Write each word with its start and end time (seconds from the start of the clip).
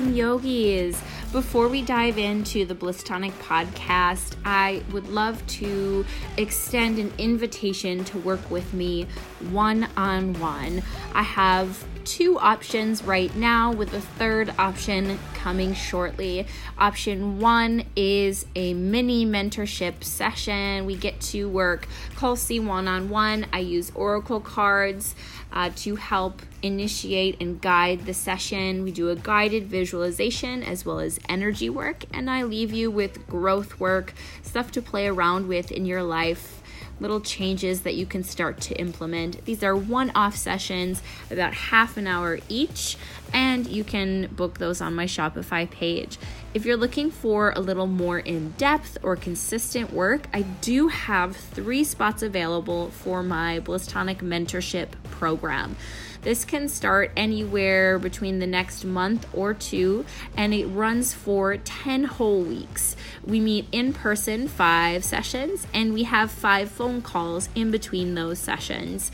Welcome, 0.00 0.16
yogis. 0.16 0.98
Before 1.30 1.68
we 1.68 1.82
dive 1.82 2.16
into 2.16 2.64
the 2.64 2.74
Bliss 2.74 3.02
Tonic 3.02 3.34
podcast, 3.40 4.34
I 4.46 4.82
would 4.92 5.08
love 5.08 5.46
to 5.58 6.06
extend 6.38 6.98
an 6.98 7.12
invitation 7.18 8.02
to 8.06 8.18
work 8.20 8.50
with 8.50 8.72
me 8.72 9.06
one 9.50 9.88
on 9.98 10.32
one. 10.40 10.82
I 11.12 11.22
have 11.22 11.84
two 12.10 12.36
options 12.40 13.04
right 13.04 13.34
now, 13.36 13.70
with 13.70 13.94
a 13.94 14.00
third 14.00 14.52
option 14.58 15.16
coming 15.32 15.72
shortly. 15.72 16.44
Option 16.76 17.38
one 17.38 17.84
is 17.94 18.46
a 18.56 18.74
mini 18.74 19.24
mentorship 19.24 20.02
session. 20.02 20.86
We 20.86 20.96
get 20.96 21.20
to 21.32 21.48
work 21.48 21.86
closely 22.16 22.58
one 22.58 22.88
on 22.88 23.10
one. 23.10 23.46
I 23.52 23.60
use 23.60 23.92
Oracle 23.94 24.40
cards 24.40 25.14
uh, 25.52 25.70
to 25.76 25.94
help 25.94 26.42
initiate 26.62 27.40
and 27.40 27.60
guide 27.60 28.06
the 28.06 28.14
session. 28.14 28.82
We 28.82 28.90
do 28.90 29.10
a 29.10 29.16
guided 29.16 29.68
visualization 29.68 30.64
as 30.64 30.84
well 30.84 30.98
as 30.98 31.20
energy 31.28 31.70
work, 31.70 32.04
and 32.12 32.28
I 32.28 32.42
leave 32.42 32.72
you 32.72 32.90
with 32.90 33.24
growth 33.28 33.78
work, 33.78 34.14
stuff 34.42 34.72
to 34.72 34.82
play 34.82 35.06
around 35.06 35.46
with 35.46 35.70
in 35.70 35.86
your 35.86 36.02
life 36.02 36.59
little 37.00 37.20
changes 37.20 37.82
that 37.82 37.94
you 37.94 38.06
can 38.06 38.22
start 38.22 38.60
to 38.62 38.74
implement. 38.74 39.44
These 39.44 39.62
are 39.62 39.74
one 39.74 40.10
off 40.14 40.36
sessions, 40.36 41.02
about 41.30 41.54
half 41.54 41.96
an 41.96 42.06
hour 42.06 42.38
each, 42.48 42.96
and 43.32 43.66
you 43.66 43.84
can 43.84 44.26
book 44.26 44.58
those 44.58 44.80
on 44.80 44.94
my 44.94 45.06
Shopify 45.06 45.70
page. 45.70 46.18
If 46.52 46.66
you're 46.66 46.76
looking 46.76 47.10
for 47.10 47.52
a 47.54 47.60
little 47.60 47.86
more 47.86 48.18
in 48.18 48.50
depth 48.58 48.98
or 49.02 49.16
consistent 49.16 49.92
work, 49.92 50.26
I 50.34 50.42
do 50.42 50.88
have 50.88 51.36
three 51.36 51.84
spots 51.84 52.22
available 52.22 52.90
for 52.90 53.22
my 53.22 53.60
Bliss 53.60 53.86
Tonic 53.86 54.18
mentorship 54.18 54.88
program. 55.10 55.76
This 56.22 56.44
can 56.44 56.68
start 56.68 57.12
anywhere 57.16 57.98
between 57.98 58.40
the 58.40 58.46
next 58.46 58.84
month 58.84 59.26
or 59.32 59.54
two, 59.54 60.04
and 60.36 60.52
it 60.52 60.66
runs 60.66 61.14
for 61.14 61.56
10 61.56 62.04
whole 62.04 62.42
weeks. 62.42 62.94
We 63.24 63.40
meet 63.40 63.66
in 63.72 63.94
person 63.94 64.46
five 64.46 65.02
sessions, 65.02 65.66
and 65.72 65.94
we 65.94 66.02
have 66.02 66.30
five 66.30 66.70
phone 66.70 67.00
calls 67.00 67.48
in 67.54 67.70
between 67.70 68.14
those 68.16 68.38
sessions. 68.38 69.10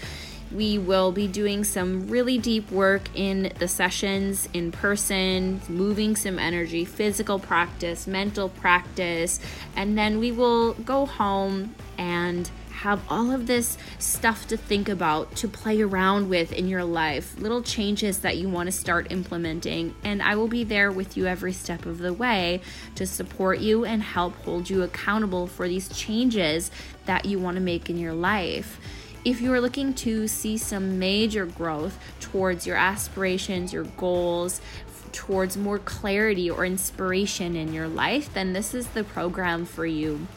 We 0.53 0.79
will 0.79 1.13
be 1.13 1.27
doing 1.27 1.65
some 1.65 2.09
really 2.09 2.39
deep 2.39 2.71
work 2.71 3.03
in 3.15 3.53
the 3.59 3.69
sessions 3.69 4.49
in 4.53 4.73
person, 4.73 5.61
moving 5.69 6.17
some 6.17 6.39
energy, 6.39 6.85
physical 6.85 7.39
practice, 7.39 8.07
mental 8.07 8.49
practice, 8.49 9.41
and 9.75 9.99
then 9.99 10.19
we 10.19 10.33
will 10.33 10.75
go 10.75 11.07
home 11.07 11.75
and 11.99 12.51
have 12.71 13.03
all 13.09 13.33
of 13.33 13.47
this 13.47 13.79
stuff 13.99 14.47
to 14.47 14.57
think 14.57 14.89
about, 14.89 15.35
to 15.35 15.49
play 15.49 15.81
around 15.81 16.29
with 16.29 16.53
in 16.53 16.69
your 16.69 16.85
life, 16.85 17.37
little 17.41 17.63
changes 17.63 18.21
that 18.21 18.37
you 18.37 18.49
want 18.49 18.67
to 18.67 18.73
start 18.73 19.11
implementing. 19.11 19.95
And 20.05 20.23
I 20.23 20.37
will 20.37 20.47
be 20.47 20.63
there 20.63 20.93
with 20.93 21.17
you 21.17 21.27
every 21.27 21.53
step 21.55 21.87
of 21.87 21.99
the 21.99 22.13
way 22.13 22.61
to 22.95 23.07
support 23.07 23.61
you 23.61 23.85
and 23.85 24.03
help 24.03 24.37
hold 24.45 24.69
you 24.69 24.83
accountable 24.83 25.47
for 25.47 25.67
these 25.67 25.89
changes 25.89 26.71
that 27.07 27.25
you 27.25 27.39
want 27.39 27.57
to 27.57 27.63
make 27.63 27.89
in 27.89 27.99
your 27.99 28.13
life. 28.13 28.79
If 29.27 29.41
you 29.41 29.53
are 29.53 29.61
looking 29.61 29.93
to 29.95 30.29
see 30.29 30.57
some 30.57 31.01
major 31.01 31.47
growth 31.47 31.99
towards 32.21 32.65
your 32.65 32.77
aspirations, 32.77 33.73
your 33.73 33.83
goals, 33.83 34.61
towards 35.11 35.57
more 35.57 35.81
clarity 35.81 36.49
or 36.49 36.65
inspiration 36.65 37.57
in 37.57 37.73
your 37.73 37.89
life, 37.89 38.33
then 38.35 38.53
this 38.53 38.73
is 38.73 38.87
the 38.87 39.03
program 39.03 39.65
for 39.65 39.85
you. 39.85 40.29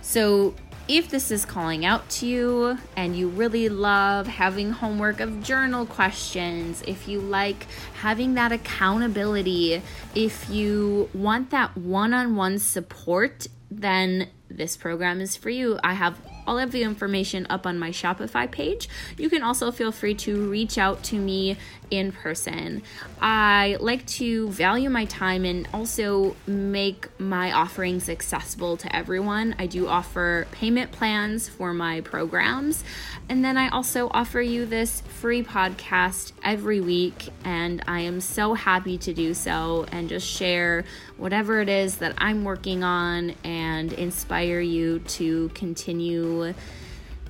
So, 0.00 0.54
if 0.88 1.10
this 1.10 1.30
is 1.30 1.44
calling 1.44 1.84
out 1.84 2.08
to 2.08 2.26
you 2.26 2.78
and 2.96 3.14
you 3.14 3.28
really 3.28 3.68
love 3.68 4.26
having 4.26 4.72
homework 4.72 5.20
of 5.20 5.42
journal 5.42 5.84
questions, 5.84 6.82
if 6.86 7.08
you 7.08 7.20
like 7.20 7.66
having 7.96 8.34
that 8.34 8.52
accountability, 8.52 9.82
if 10.14 10.48
you 10.48 11.10
want 11.12 11.50
that 11.50 11.76
one 11.76 12.14
on 12.14 12.36
one 12.36 12.58
support, 12.58 13.48
then 13.70 14.28
this 14.48 14.78
program 14.78 15.20
is 15.20 15.36
for 15.36 15.50
you. 15.50 15.78
I 15.84 15.92
have 15.92 16.16
all 16.50 16.58
of 16.58 16.72
the 16.72 16.82
information 16.82 17.46
up 17.48 17.64
on 17.64 17.78
my 17.78 17.90
Shopify 17.90 18.50
page. 18.50 18.88
You 19.16 19.30
can 19.30 19.40
also 19.40 19.70
feel 19.70 19.92
free 19.92 20.14
to 20.14 20.50
reach 20.50 20.78
out 20.78 21.04
to 21.04 21.14
me 21.14 21.56
in 21.90 22.12
person. 22.12 22.82
I 23.20 23.76
like 23.80 24.06
to 24.06 24.48
value 24.50 24.90
my 24.90 25.04
time 25.06 25.44
and 25.44 25.68
also 25.74 26.36
make 26.46 27.08
my 27.18 27.52
offerings 27.52 28.08
accessible 28.08 28.76
to 28.78 28.94
everyone. 28.94 29.54
I 29.58 29.66
do 29.66 29.88
offer 29.88 30.46
payment 30.52 30.92
plans 30.92 31.48
for 31.48 31.74
my 31.74 32.00
programs. 32.00 32.84
And 33.28 33.44
then 33.44 33.56
I 33.56 33.68
also 33.68 34.08
offer 34.10 34.40
you 34.40 34.66
this 34.66 35.00
free 35.02 35.42
podcast 35.42 36.32
every 36.42 36.80
week. 36.80 37.28
And 37.44 37.82
I 37.86 38.00
am 38.00 38.20
so 38.20 38.54
happy 38.54 38.98
to 38.98 39.12
do 39.12 39.34
so 39.34 39.86
and 39.92 40.08
just 40.08 40.26
share 40.26 40.84
whatever 41.16 41.60
it 41.60 41.68
is 41.68 41.96
that 41.96 42.14
I'm 42.18 42.44
working 42.44 42.82
on 42.82 43.34
and 43.44 43.92
inspire 43.92 44.60
you 44.60 45.00
to 45.00 45.48
continue 45.50 46.54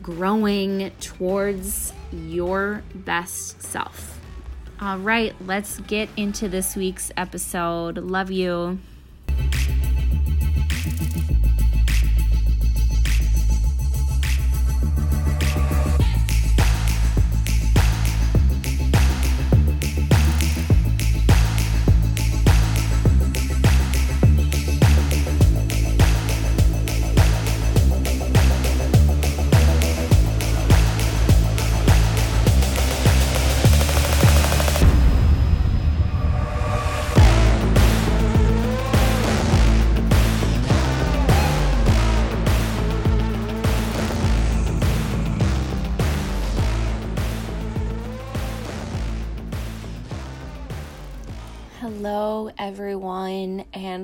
growing 0.02 0.90
towards 1.00 1.92
your 2.12 2.82
best 2.94 3.62
self. 3.62 4.19
All 4.82 4.98
right, 4.98 5.34
let's 5.44 5.78
get 5.80 6.08
into 6.16 6.48
this 6.48 6.74
week's 6.74 7.12
episode. 7.14 7.98
Love 7.98 8.30
you. 8.30 8.78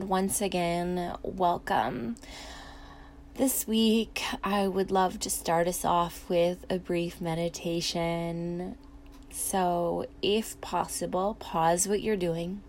Once 0.06 0.40
again, 0.40 1.16
welcome. 1.24 2.14
This 3.34 3.66
week, 3.66 4.22
I 4.44 4.68
would 4.68 4.92
love 4.92 5.18
to 5.20 5.30
start 5.30 5.66
us 5.66 5.84
off 5.84 6.28
with 6.30 6.64
a 6.70 6.78
brief 6.78 7.20
meditation. 7.20 8.78
So, 9.30 10.06
if 10.22 10.60
possible, 10.60 11.36
pause 11.40 11.88
what 11.88 12.02
you're 12.02 12.16
doing. 12.16 12.62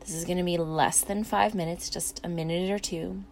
This 0.00 0.14
is 0.14 0.24
going 0.24 0.38
to 0.38 0.44
be 0.44 0.56
less 0.56 1.02
than 1.02 1.24
five 1.24 1.54
minutes, 1.54 1.90
just 1.90 2.22
a 2.24 2.28
minute 2.28 2.70
or 2.70 2.78
two. 2.78 3.22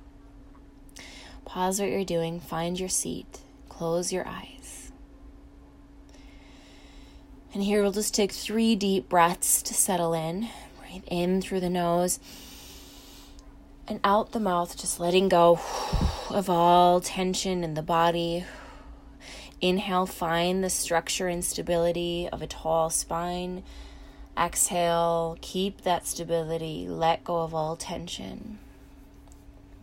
Pause 1.47 1.81
what 1.81 1.89
you're 1.89 2.05
doing, 2.05 2.41
find 2.41 2.78
your 2.78 2.91
seat, 2.91 3.41
close 3.71 4.12
your 4.12 4.28
eyes. 4.28 4.93
And 7.54 7.63
here 7.63 7.81
we'll 7.81 7.93
just 7.93 8.15
take 8.15 8.33
three 8.33 8.77
deep 8.77 9.09
breaths 9.09 9.63
to 9.63 9.72
settle 9.72 10.13
in. 10.13 10.51
Breathe 10.78 11.04
in 11.07 11.41
through 11.41 11.60
the 11.60 11.71
nose 11.71 12.21
and 13.91 13.98
out 14.04 14.31
the 14.31 14.39
mouth, 14.39 14.77
just 14.78 15.01
letting 15.01 15.28
go 15.28 15.59
of 16.31 16.48
all 16.48 17.01
tension 17.01 17.65
in 17.65 17.75
the 17.75 17.83
body. 17.83 18.45
Inhale, 19.60 20.07
find 20.07 20.63
the 20.63 20.71
structure 20.71 21.27
and 21.27 21.45
stability 21.45 22.28
of 22.33 22.41
a 22.41 22.47
tall 22.47 22.89
spine. 22.89 23.65
Exhale, 24.39 25.37
keep 25.41 25.83
that 25.83 26.07
stability, 26.07 26.87
let 26.89 27.25
go 27.25 27.41
of 27.41 27.53
all 27.53 27.75
tension. 27.75 28.60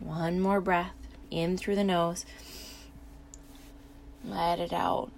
One 0.00 0.40
more 0.40 0.62
breath 0.62 0.94
in 1.30 1.58
through 1.58 1.76
the 1.76 1.84
nose. 1.84 2.24
Let 4.24 4.58
it 4.58 4.72
out. 4.72 5.10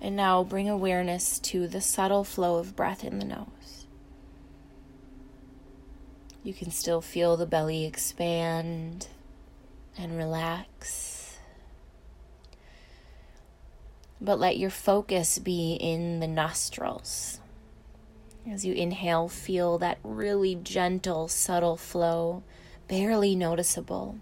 And 0.00 0.16
now 0.16 0.42
bring 0.42 0.68
awareness 0.68 1.38
to 1.38 1.68
the 1.68 1.80
subtle 1.80 2.24
flow 2.24 2.56
of 2.56 2.74
breath 2.74 3.04
in 3.04 3.20
the 3.20 3.24
nose. 3.24 3.63
You 6.44 6.52
can 6.52 6.70
still 6.70 7.00
feel 7.00 7.38
the 7.38 7.46
belly 7.46 7.86
expand 7.86 9.08
and 9.96 10.14
relax. 10.14 11.38
But 14.20 14.38
let 14.38 14.58
your 14.58 14.68
focus 14.68 15.38
be 15.38 15.72
in 15.80 16.20
the 16.20 16.26
nostrils. 16.26 17.40
As 18.46 18.62
you 18.66 18.74
inhale, 18.74 19.26
feel 19.26 19.78
that 19.78 19.96
really 20.04 20.54
gentle, 20.54 21.28
subtle 21.28 21.78
flow, 21.78 22.42
barely 22.88 23.34
noticeable. 23.34 24.18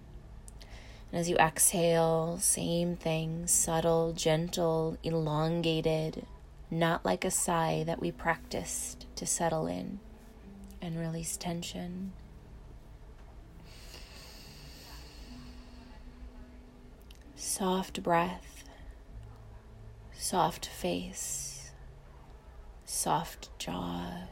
And 1.10 1.20
as 1.20 1.28
you 1.28 1.34
exhale, 1.38 2.38
same 2.40 2.94
thing 2.94 3.48
subtle, 3.48 4.12
gentle, 4.12 4.96
elongated, 5.02 6.24
not 6.70 7.04
like 7.04 7.24
a 7.24 7.32
sigh 7.32 7.82
that 7.84 8.00
we 8.00 8.12
practiced 8.12 9.06
to 9.16 9.26
settle 9.26 9.66
in 9.66 9.98
and 10.82 10.98
release 10.98 11.36
tension. 11.36 12.12
Soft 17.36 18.02
breath, 18.02 18.64
soft 20.12 20.66
face, 20.66 21.70
soft 22.84 23.56
jaw, 23.58 24.24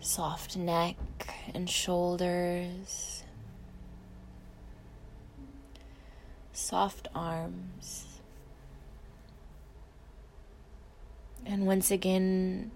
soft 0.00 0.56
neck 0.56 0.96
and 1.54 1.68
shoulders, 1.68 3.24
soft 6.52 7.08
arms. 7.14 8.15
And 11.48 11.64
once 11.64 11.92
again, 11.92 12.72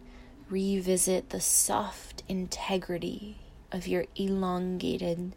revisit 0.48 1.30
the 1.30 1.40
soft 1.40 2.22
integrity 2.28 3.38
of 3.72 3.88
your 3.88 4.06
elongated 4.14 5.32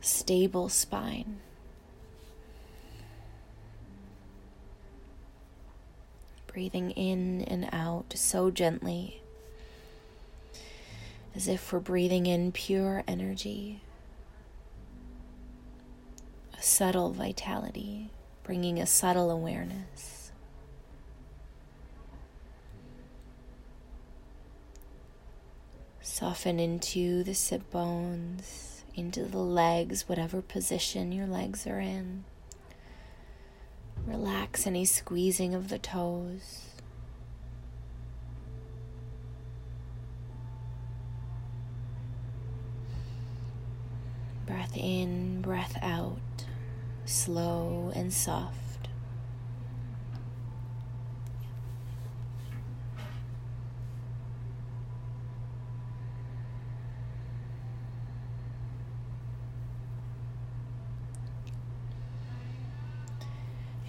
stable 0.00 0.70
spine. 0.70 1.40
Breathing 6.46 6.90
in 6.92 7.42
and 7.42 7.68
out 7.72 8.14
so 8.16 8.50
gently, 8.50 9.22
as 11.34 11.46
if 11.46 11.72
we're 11.72 11.78
breathing 11.78 12.26
in 12.26 12.52
pure 12.52 13.04
energy, 13.06 13.80
a 16.58 16.62
subtle 16.62 17.10
vitality, 17.10 18.10
bringing 18.44 18.78
a 18.78 18.86
subtle 18.86 19.30
awareness. 19.30 20.21
Soften 26.12 26.60
into 26.60 27.24
the 27.24 27.32
sit 27.32 27.70
bones 27.70 28.84
into 28.94 29.24
the 29.24 29.38
legs, 29.38 30.10
whatever 30.10 30.42
position 30.42 31.10
your 31.10 31.26
legs 31.26 31.66
are 31.66 31.80
in. 31.80 32.24
Relax 34.06 34.66
any 34.66 34.84
squeezing 34.84 35.54
of 35.54 35.70
the 35.70 35.78
toes. 35.78 36.66
Breath 44.44 44.76
in, 44.76 45.40
breath 45.40 45.78
out, 45.80 46.18
slow 47.06 47.90
and 47.94 48.12
soft. 48.12 48.62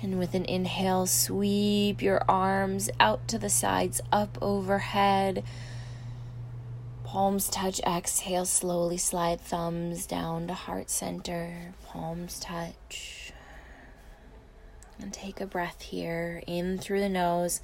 And 0.04 0.12
with 0.24 0.36
an 0.36 0.46
inhale, 0.46 1.06
sweep 1.06 2.02
your 2.02 2.24
arms 2.30 2.90
out 2.98 3.28
to 3.28 3.38
the 3.38 3.50
sides, 3.50 4.00
up 4.10 4.38
overhead. 4.42 5.44
Palms 7.04 7.50
touch, 7.50 7.81
exhale, 7.81 8.46
slowly 8.46 8.96
slide 8.96 9.42
thumbs 9.42 10.06
down 10.06 10.48
to 10.48 10.54
heart 10.54 10.90
center. 10.90 11.74
Palms 11.88 12.40
touch. 12.40 13.34
And 14.98 15.12
take 15.12 15.42
a 15.42 15.46
breath 15.46 15.81
here, 15.81 16.42
in 16.48 16.78
through 16.78 17.02
the 17.02 17.10
nose. 17.10 17.60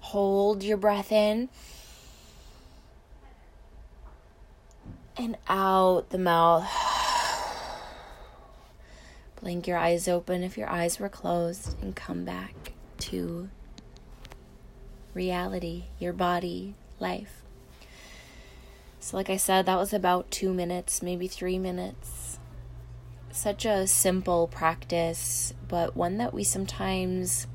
Hold 0.00 0.62
your 0.62 0.78
breath 0.78 1.12
in. 1.12 1.50
And 5.18 5.36
out 5.50 6.08
the 6.08 6.16
mouth. 6.16 6.89
Blink 9.40 9.66
your 9.66 9.78
eyes 9.78 10.06
open 10.06 10.42
if 10.42 10.58
your 10.58 10.68
eyes 10.68 10.98
were 10.98 11.08
closed 11.08 11.74
and 11.80 11.96
come 11.96 12.26
back 12.26 12.72
to 12.98 13.48
reality, 15.14 15.84
your 15.98 16.12
body, 16.12 16.74
life. 16.98 17.42
So, 18.98 19.16
like 19.16 19.30
I 19.30 19.38
said, 19.38 19.64
that 19.64 19.78
was 19.78 19.94
about 19.94 20.30
two 20.30 20.52
minutes, 20.52 21.00
maybe 21.00 21.26
three 21.26 21.58
minutes. 21.58 22.38
Such 23.32 23.64
a 23.64 23.86
simple 23.86 24.46
practice, 24.46 25.54
but 25.68 25.96
one 25.96 26.18
that 26.18 26.34
we 26.34 26.44
sometimes 26.44 27.46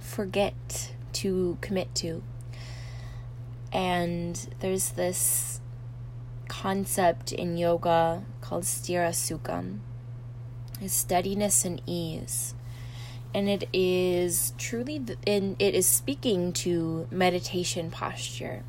forget 0.00 0.92
to 1.12 1.56
commit 1.60 1.94
to. 1.96 2.24
And 3.72 4.36
there's 4.58 4.90
this 4.90 5.60
concept 6.48 7.30
in 7.30 7.56
yoga 7.56 8.24
called 8.40 8.64
sthira 8.64 9.10
sukham 9.10 9.78
is 10.80 10.92
steadiness 10.92 11.64
and 11.64 11.80
ease. 11.86 12.54
And 13.34 13.48
it 13.48 13.68
is 13.72 14.52
truly, 14.58 15.02
and 15.26 15.56
it 15.58 15.74
is 15.74 15.86
speaking 15.86 16.52
to 16.54 17.06
meditation 17.10 17.90
posture. 17.90 18.62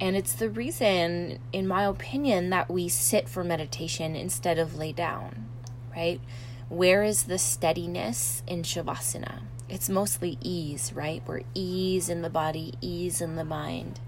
And 0.00 0.16
it's 0.16 0.34
the 0.34 0.50
reason, 0.50 1.38
in 1.52 1.66
my 1.66 1.84
opinion, 1.84 2.50
that 2.50 2.70
we 2.70 2.88
sit 2.88 3.28
for 3.28 3.42
meditation 3.42 4.14
instead 4.14 4.58
of 4.58 4.76
lay 4.76 4.92
down, 4.92 5.46
right? 5.94 6.20
Where 6.68 7.02
is 7.02 7.24
the 7.24 7.38
steadiness 7.38 8.42
in 8.46 8.62
Shavasana? 8.62 9.42
It's 9.68 9.88
mostly 9.88 10.38
ease, 10.40 10.92
right? 10.92 11.22
We're 11.26 11.42
ease 11.54 12.08
in 12.08 12.22
the 12.22 12.30
body, 12.30 12.74
ease 12.80 13.20
in 13.20 13.36
the 13.36 13.44
mind. 13.44 14.00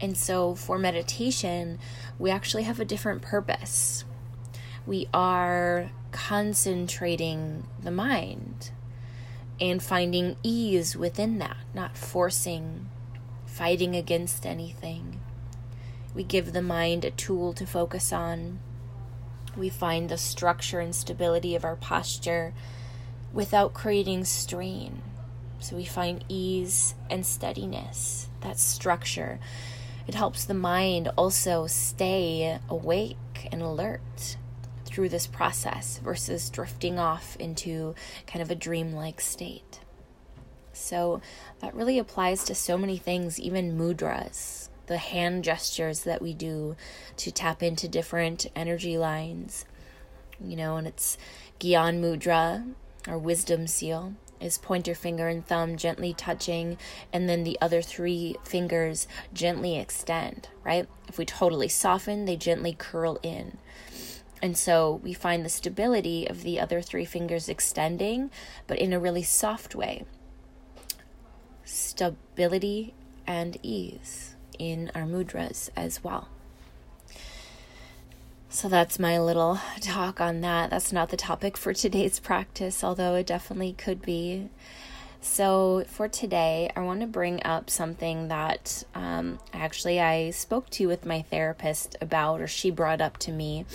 And 0.00 0.16
so 0.16 0.54
for 0.54 0.78
meditation, 0.78 1.78
we 2.18 2.30
actually 2.30 2.62
have 2.64 2.80
a 2.80 2.84
different 2.84 3.22
purpose 3.22 4.04
we 4.86 5.08
are 5.12 5.90
concentrating 6.12 7.66
the 7.82 7.90
mind 7.90 8.70
and 9.60 9.82
finding 9.82 10.36
ease 10.42 10.96
within 10.96 11.38
that, 11.38 11.58
not 11.74 11.96
forcing, 11.96 12.88
fighting 13.46 13.94
against 13.94 14.46
anything. 14.46 15.20
We 16.14 16.24
give 16.24 16.52
the 16.52 16.62
mind 16.62 17.04
a 17.04 17.10
tool 17.10 17.52
to 17.54 17.66
focus 17.66 18.12
on. 18.12 18.58
We 19.56 19.68
find 19.68 20.08
the 20.08 20.16
structure 20.16 20.80
and 20.80 20.94
stability 20.94 21.54
of 21.54 21.64
our 21.64 21.76
posture 21.76 22.54
without 23.32 23.74
creating 23.74 24.24
strain. 24.24 25.02
So 25.60 25.76
we 25.76 25.84
find 25.84 26.24
ease 26.28 26.94
and 27.10 27.24
steadiness, 27.26 28.28
that 28.40 28.58
structure. 28.58 29.38
It 30.08 30.14
helps 30.14 30.44
the 30.44 30.54
mind 30.54 31.10
also 31.16 31.66
stay 31.66 32.58
awake 32.68 33.48
and 33.52 33.60
alert 33.60 34.36
through 35.00 35.08
this 35.08 35.26
process 35.26 35.98
versus 36.04 36.50
drifting 36.50 36.98
off 36.98 37.34
into 37.36 37.94
kind 38.26 38.42
of 38.42 38.50
a 38.50 38.54
dreamlike 38.54 39.18
state. 39.18 39.80
So 40.74 41.22
that 41.60 41.74
really 41.74 41.98
applies 41.98 42.44
to 42.44 42.54
so 42.54 42.76
many 42.76 42.98
things, 42.98 43.40
even 43.40 43.78
mudras, 43.78 44.68
the 44.88 44.98
hand 44.98 45.42
gestures 45.42 46.02
that 46.04 46.20
we 46.20 46.34
do 46.34 46.76
to 47.16 47.30
tap 47.30 47.62
into 47.62 47.88
different 47.88 48.48
energy 48.54 48.98
lines. 48.98 49.64
You 50.38 50.56
know, 50.56 50.76
and 50.76 50.86
it's 50.86 51.16
Gyan 51.58 52.02
Mudra 52.02 52.74
or 53.08 53.16
wisdom 53.16 53.66
seal 53.68 54.12
is 54.38 54.58
pointer 54.58 54.94
finger 54.94 55.28
and 55.28 55.46
thumb 55.46 55.78
gently 55.78 56.12
touching, 56.12 56.76
and 57.10 57.26
then 57.26 57.44
the 57.44 57.56
other 57.62 57.80
three 57.80 58.36
fingers 58.44 59.08
gently 59.32 59.78
extend, 59.78 60.48
right? 60.62 60.86
If 61.08 61.16
we 61.16 61.24
totally 61.24 61.68
soften, 61.68 62.26
they 62.26 62.36
gently 62.36 62.74
curl 62.78 63.18
in. 63.22 63.56
And 64.42 64.56
so 64.56 65.00
we 65.02 65.12
find 65.12 65.44
the 65.44 65.50
stability 65.50 66.26
of 66.28 66.42
the 66.42 66.58
other 66.58 66.80
three 66.80 67.04
fingers 67.04 67.48
extending, 67.48 68.30
but 68.66 68.78
in 68.78 68.92
a 68.92 69.00
really 69.00 69.22
soft 69.22 69.74
way. 69.74 70.04
Stability 71.64 72.94
and 73.26 73.58
ease 73.62 74.34
in 74.58 74.90
our 74.94 75.02
mudras 75.02 75.70
as 75.76 76.02
well. 76.02 76.28
So 78.48 78.68
that's 78.68 78.98
my 78.98 79.18
little 79.18 79.60
talk 79.80 80.20
on 80.20 80.40
that. 80.40 80.70
That's 80.70 80.92
not 80.92 81.10
the 81.10 81.16
topic 81.16 81.56
for 81.56 81.72
today's 81.72 82.18
practice, 82.18 82.82
although 82.82 83.14
it 83.14 83.26
definitely 83.26 83.74
could 83.74 84.02
be. 84.02 84.48
So 85.20 85.84
for 85.86 86.08
today, 86.08 86.70
I 86.74 86.80
want 86.80 87.02
to 87.02 87.06
bring 87.06 87.44
up 87.44 87.68
something 87.68 88.28
that 88.28 88.84
um, 88.94 89.38
actually 89.52 90.00
I 90.00 90.30
spoke 90.30 90.70
to 90.70 90.86
with 90.86 91.04
my 91.04 91.22
therapist 91.22 91.96
about, 92.00 92.40
or 92.40 92.46
she 92.46 92.70
brought 92.70 93.00
up 93.00 93.18
to 93.18 93.30
me 93.30 93.66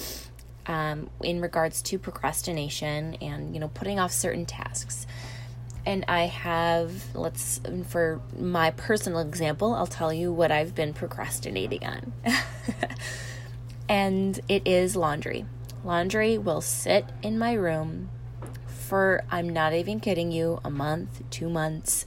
um, 0.68 1.10
in 1.24 1.42
regards 1.42 1.82
to 1.84 2.00
procrastination 2.00 3.16
and 3.16 3.54
you 3.54 3.60
know 3.60 3.70
putting 3.70 4.00
off 4.00 4.12
certain 4.12 4.46
tasks. 4.46 5.08
And 5.88 6.04
i 6.08 6.26
have 6.26 7.16
let's 7.16 7.62
for 7.90 8.20
my 8.40 8.72
personal 8.72 9.20
example 9.20 9.76
i'll 9.76 9.86
tell 9.86 10.12
you 10.12 10.34
what 10.34 10.52
i've 10.52 10.74
been 10.74 10.94
procrastinating 10.94 11.86
on. 11.86 12.14
And 13.88 14.40
it 14.50 14.68
is 14.68 14.96
laundry. 14.96 15.46
Laundry 15.84 16.38
will 16.38 16.62
sit 16.62 17.06
in 17.22 17.38
my 17.38 17.54
room 17.54 18.10
for, 18.66 19.24
I'm 19.30 19.50
not 19.50 19.74
even 19.74 20.00
kidding 20.00 20.32
you, 20.32 20.60
a 20.64 20.70
month, 20.70 21.24
two 21.30 21.50
months, 21.50 22.06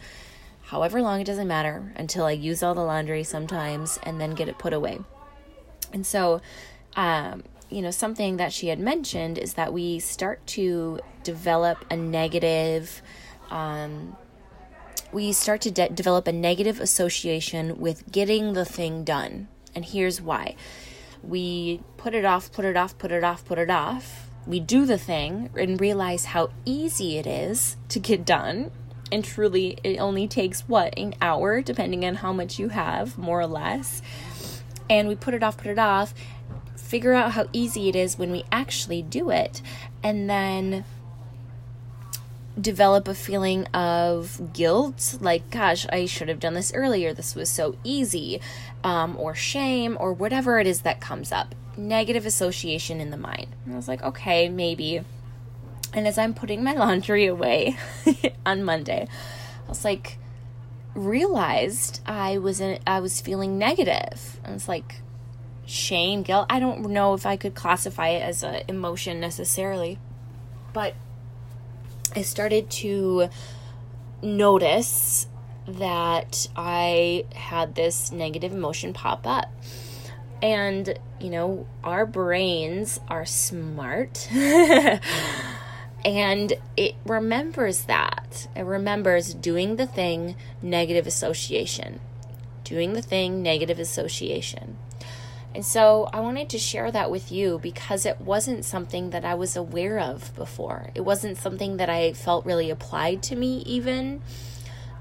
however 0.62 1.00
long, 1.00 1.20
it 1.20 1.24
doesn't 1.24 1.46
matter, 1.46 1.92
until 1.96 2.24
I 2.24 2.32
use 2.32 2.62
all 2.62 2.74
the 2.74 2.82
laundry 2.82 3.22
sometimes 3.22 3.98
and 4.02 4.20
then 4.20 4.34
get 4.34 4.48
it 4.48 4.58
put 4.58 4.72
away. 4.72 4.98
And 5.92 6.04
so, 6.04 6.40
um, 6.96 7.44
you 7.70 7.82
know, 7.82 7.90
something 7.90 8.38
that 8.38 8.52
she 8.52 8.68
had 8.68 8.78
mentioned 8.78 9.38
is 9.38 9.54
that 9.54 9.72
we 9.72 9.98
start 9.98 10.46
to 10.48 11.00
develop 11.22 11.84
a 11.90 11.96
negative, 11.96 13.02
um, 13.50 14.16
we 15.12 15.32
start 15.32 15.60
to 15.62 15.70
de- 15.70 15.88
develop 15.90 16.26
a 16.26 16.32
negative 16.32 16.80
association 16.80 17.78
with 17.78 18.10
getting 18.10 18.54
the 18.54 18.64
thing 18.64 19.04
done. 19.04 19.48
And 19.74 19.84
here's 19.84 20.20
why 20.20 20.56
we 21.22 21.80
put 21.96 22.14
it 22.14 22.24
off, 22.24 22.52
put 22.52 22.64
it 22.64 22.76
off, 22.76 22.96
put 22.98 23.12
it 23.12 23.24
off, 23.24 23.44
put 23.44 23.58
it 23.58 23.70
off. 23.70 24.30
We 24.46 24.60
do 24.60 24.86
the 24.86 24.98
thing 24.98 25.50
and 25.56 25.80
realize 25.80 26.26
how 26.26 26.50
easy 26.64 27.18
it 27.18 27.26
is 27.26 27.76
to 27.90 27.98
get 27.98 28.24
done. 28.24 28.70
And 29.10 29.24
truly, 29.24 29.78
it 29.82 29.98
only 29.98 30.28
takes 30.28 30.62
what, 30.62 30.96
an 30.98 31.14
hour, 31.20 31.60
depending 31.60 32.04
on 32.04 32.16
how 32.16 32.32
much 32.32 32.58
you 32.58 32.68
have, 32.68 33.18
more 33.18 33.40
or 33.40 33.46
less. 33.46 34.02
And 34.88 35.08
we 35.08 35.16
put 35.16 35.34
it 35.34 35.42
off, 35.42 35.56
put 35.56 35.66
it 35.66 35.78
off, 35.78 36.14
figure 36.88 37.12
out 37.12 37.32
how 37.32 37.46
easy 37.52 37.88
it 37.88 37.94
is 37.94 38.18
when 38.18 38.32
we 38.32 38.44
actually 38.50 39.02
do 39.02 39.28
it, 39.30 39.60
and 40.02 40.28
then 40.28 40.84
develop 42.58 43.06
a 43.06 43.14
feeling 43.14 43.64
of 43.66 44.52
guilt 44.52 45.16
like 45.20 45.48
gosh 45.48 45.86
i 45.92 46.06
should 46.06 46.28
have 46.28 46.40
done 46.40 46.54
this 46.54 46.72
earlier. 46.74 47.14
This 47.14 47.34
was 47.34 47.48
so 47.48 47.76
easy 47.84 48.40
um, 48.82 49.16
or 49.16 49.34
shame 49.34 49.96
or 50.00 50.12
whatever 50.12 50.58
it 50.58 50.66
is 50.66 50.80
that 50.80 51.00
comes 51.00 51.30
up. 51.30 51.54
Negative 51.76 52.26
association 52.26 53.00
in 53.00 53.10
the 53.10 53.16
mind. 53.16 53.54
And 53.64 53.74
i 53.74 53.76
was 53.76 53.86
like 53.86 54.02
okay 54.02 54.48
maybe. 54.48 55.02
And 55.94 56.08
as 56.08 56.18
i'm 56.18 56.34
putting 56.34 56.64
my 56.64 56.72
laundry 56.72 57.26
away 57.26 57.76
on 58.46 58.64
monday 58.64 59.06
i 59.08 59.68
was 59.68 59.84
like 59.84 60.18
realized 60.94 62.00
i 62.06 62.38
was 62.38 62.60
in 62.60 62.80
i 62.86 62.98
was 62.98 63.20
feeling 63.20 63.56
negative. 63.58 64.40
And 64.42 64.56
it's 64.56 64.68
like 64.68 64.96
shame 65.68 66.22
guilt 66.22 66.46
i 66.48 66.58
don't 66.58 66.80
know 66.80 67.14
if 67.14 67.26
i 67.26 67.36
could 67.36 67.54
classify 67.54 68.08
it 68.08 68.22
as 68.22 68.42
an 68.42 68.62
emotion 68.68 69.20
necessarily 69.20 69.98
but 70.72 70.94
I 72.14 72.22
started 72.22 72.70
to 72.70 73.28
notice 74.22 75.26
that 75.66 76.48
I 76.56 77.26
had 77.34 77.74
this 77.74 78.10
negative 78.10 78.52
emotion 78.52 78.92
pop 78.92 79.26
up. 79.26 79.52
And, 80.40 80.98
you 81.20 81.30
know, 81.30 81.66
our 81.84 82.06
brains 82.06 83.00
are 83.08 83.26
smart. 83.26 84.28
and 84.32 85.02
it 86.76 86.94
remembers 87.04 87.82
that. 87.82 88.48
It 88.56 88.62
remembers 88.62 89.34
doing 89.34 89.76
the 89.76 89.86
thing, 89.86 90.36
negative 90.62 91.06
association. 91.06 92.00
Doing 92.64 92.94
the 92.94 93.02
thing, 93.02 93.42
negative 93.42 93.78
association. 93.78 94.78
And 95.54 95.64
so 95.64 96.08
I 96.12 96.20
wanted 96.20 96.48
to 96.50 96.58
share 96.58 96.90
that 96.92 97.10
with 97.10 97.32
you 97.32 97.58
because 97.62 98.04
it 98.06 98.20
wasn't 98.20 98.64
something 98.64 99.10
that 99.10 99.24
I 99.24 99.34
was 99.34 99.56
aware 99.56 99.98
of 99.98 100.34
before. 100.36 100.90
It 100.94 101.00
wasn't 101.00 101.38
something 101.38 101.78
that 101.78 101.88
I 101.88 102.12
felt 102.12 102.44
really 102.44 102.70
applied 102.70 103.22
to 103.24 103.36
me 103.36 103.62
even 103.66 104.22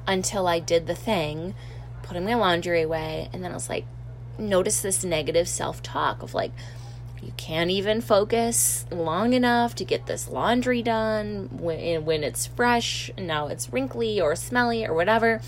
until 0.07 0.47
I 0.47 0.59
did 0.59 0.87
the 0.87 0.95
thing, 0.95 1.53
putting 2.01 2.23
my 2.23 2.35
laundry 2.35 2.81
away, 2.81 3.29
and 3.33 3.43
then 3.43 3.51
I 3.51 3.55
was 3.55 3.69
like, 3.69 3.85
notice 4.39 4.81
this 4.81 5.03
negative 5.03 5.47
self 5.47 5.83
talk 5.83 6.23
of 6.23 6.33
like, 6.33 6.51
you 7.21 7.33
can't 7.35 7.69
even 7.71 7.99
focus 7.99 8.85
long 8.91 9.33
enough 9.33 9.75
to 9.75 9.83
get 9.83 10.05
this 10.05 10.29
laundry 10.29 10.81
done 10.81 11.49
when, 11.51 12.05
when 12.05 12.23
it's 12.23 12.47
fresh 12.47 13.11
and 13.17 13.27
now 13.27 13.47
it's 13.47 13.73
wrinkly 13.73 14.21
or 14.21 14.35
smelly 14.35 14.85
or 14.85 14.93
whatever. 14.93 15.41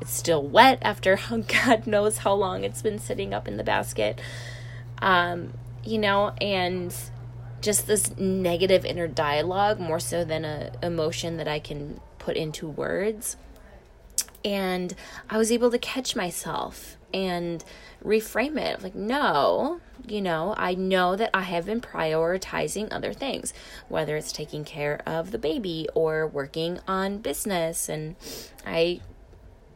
It's 0.00 0.12
still 0.12 0.42
wet 0.42 0.78
after 0.82 1.18
God 1.30 1.86
knows 1.86 2.18
how 2.18 2.34
long 2.34 2.64
it's 2.64 2.82
been 2.82 2.98
sitting 2.98 3.34
up 3.34 3.46
in 3.46 3.56
the 3.56 3.64
basket. 3.64 4.20
Um, 5.00 5.54
you 5.84 5.98
know, 5.98 6.32
and 6.40 6.94
just 7.60 7.86
this 7.86 8.16
negative 8.16 8.84
inner 8.84 9.06
dialogue 9.06 9.78
more 9.78 10.00
so 10.00 10.24
than 10.24 10.44
a 10.44 10.72
emotion 10.82 11.36
that 11.36 11.48
I 11.48 11.58
can 11.58 12.00
put 12.18 12.36
into 12.36 12.68
words. 12.68 13.36
And 14.44 14.94
I 15.28 15.36
was 15.36 15.52
able 15.52 15.70
to 15.70 15.78
catch 15.78 16.16
myself 16.16 16.96
and 17.12 17.62
reframe 18.02 18.58
it 18.58 18.82
like, 18.82 18.94
no, 18.94 19.80
you 20.06 20.22
know, 20.22 20.54
I 20.56 20.74
know 20.74 21.16
that 21.16 21.30
I 21.34 21.42
have 21.42 21.66
been 21.66 21.80
prioritizing 21.80 22.88
other 22.90 23.12
things, 23.12 23.52
whether 23.88 24.16
it's 24.16 24.32
taking 24.32 24.64
care 24.64 25.02
of 25.06 25.30
the 25.30 25.38
baby 25.38 25.88
or 25.94 26.26
working 26.26 26.80
on 26.88 27.18
business. 27.18 27.88
And 27.88 28.16
I 28.66 29.00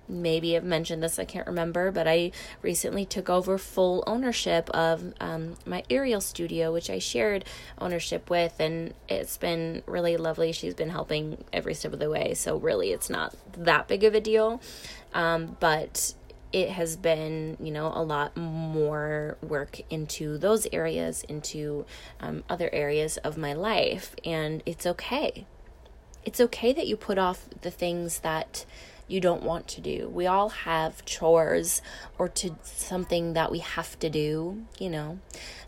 maybe 0.08 0.56
I've 0.56 0.64
mentioned 0.64 1.02
this, 1.02 1.18
I 1.18 1.24
can't 1.24 1.46
remember, 1.46 1.90
but 1.90 2.06
I 2.06 2.32
recently 2.62 3.04
took 3.04 3.30
over 3.30 3.58
full 3.58 4.04
ownership 4.06 4.70
of 4.70 5.14
um, 5.20 5.54
my 5.66 5.82
aerial 5.90 6.20
studio, 6.20 6.72
which 6.72 6.90
I 6.90 6.98
shared 6.98 7.44
ownership 7.78 8.30
with, 8.30 8.60
and 8.60 8.94
it's 9.08 9.36
been 9.36 9.82
really 9.86 10.16
lovely. 10.16 10.52
She's 10.52 10.74
been 10.74 10.90
helping 10.90 11.44
every 11.52 11.74
step 11.74 11.92
of 11.92 11.98
the 11.98 12.10
way, 12.10 12.34
so 12.34 12.56
really 12.56 12.92
it's 12.92 13.10
not 13.10 13.34
that 13.56 13.88
big 13.88 14.04
of 14.04 14.14
a 14.14 14.20
deal. 14.20 14.60
Um, 15.12 15.56
but 15.60 16.14
it 16.54 16.70
has 16.70 16.96
been, 16.96 17.56
you 17.60 17.72
know, 17.72 17.90
a 17.92 18.02
lot 18.02 18.36
more 18.36 19.36
work 19.42 19.80
into 19.90 20.38
those 20.38 20.68
areas, 20.72 21.24
into 21.28 21.84
um, 22.20 22.44
other 22.48 22.70
areas 22.72 23.16
of 23.18 23.36
my 23.36 23.52
life, 23.52 24.14
and 24.24 24.62
it's 24.64 24.86
okay. 24.86 25.46
It's 26.24 26.40
okay 26.40 26.72
that 26.72 26.86
you 26.86 26.96
put 26.96 27.18
off 27.18 27.48
the 27.62 27.72
things 27.72 28.20
that 28.20 28.64
you 29.06 29.20
don't 29.20 29.42
want 29.42 29.68
to 29.68 29.80
do. 29.80 30.08
We 30.08 30.26
all 30.26 30.48
have 30.50 31.04
chores 31.04 31.82
or 32.18 32.28
to 32.28 32.56
something 32.62 33.34
that 33.34 33.50
we 33.50 33.58
have 33.58 33.98
to 33.98 34.08
do, 34.08 34.64
you 34.78 34.90
know, 34.90 35.18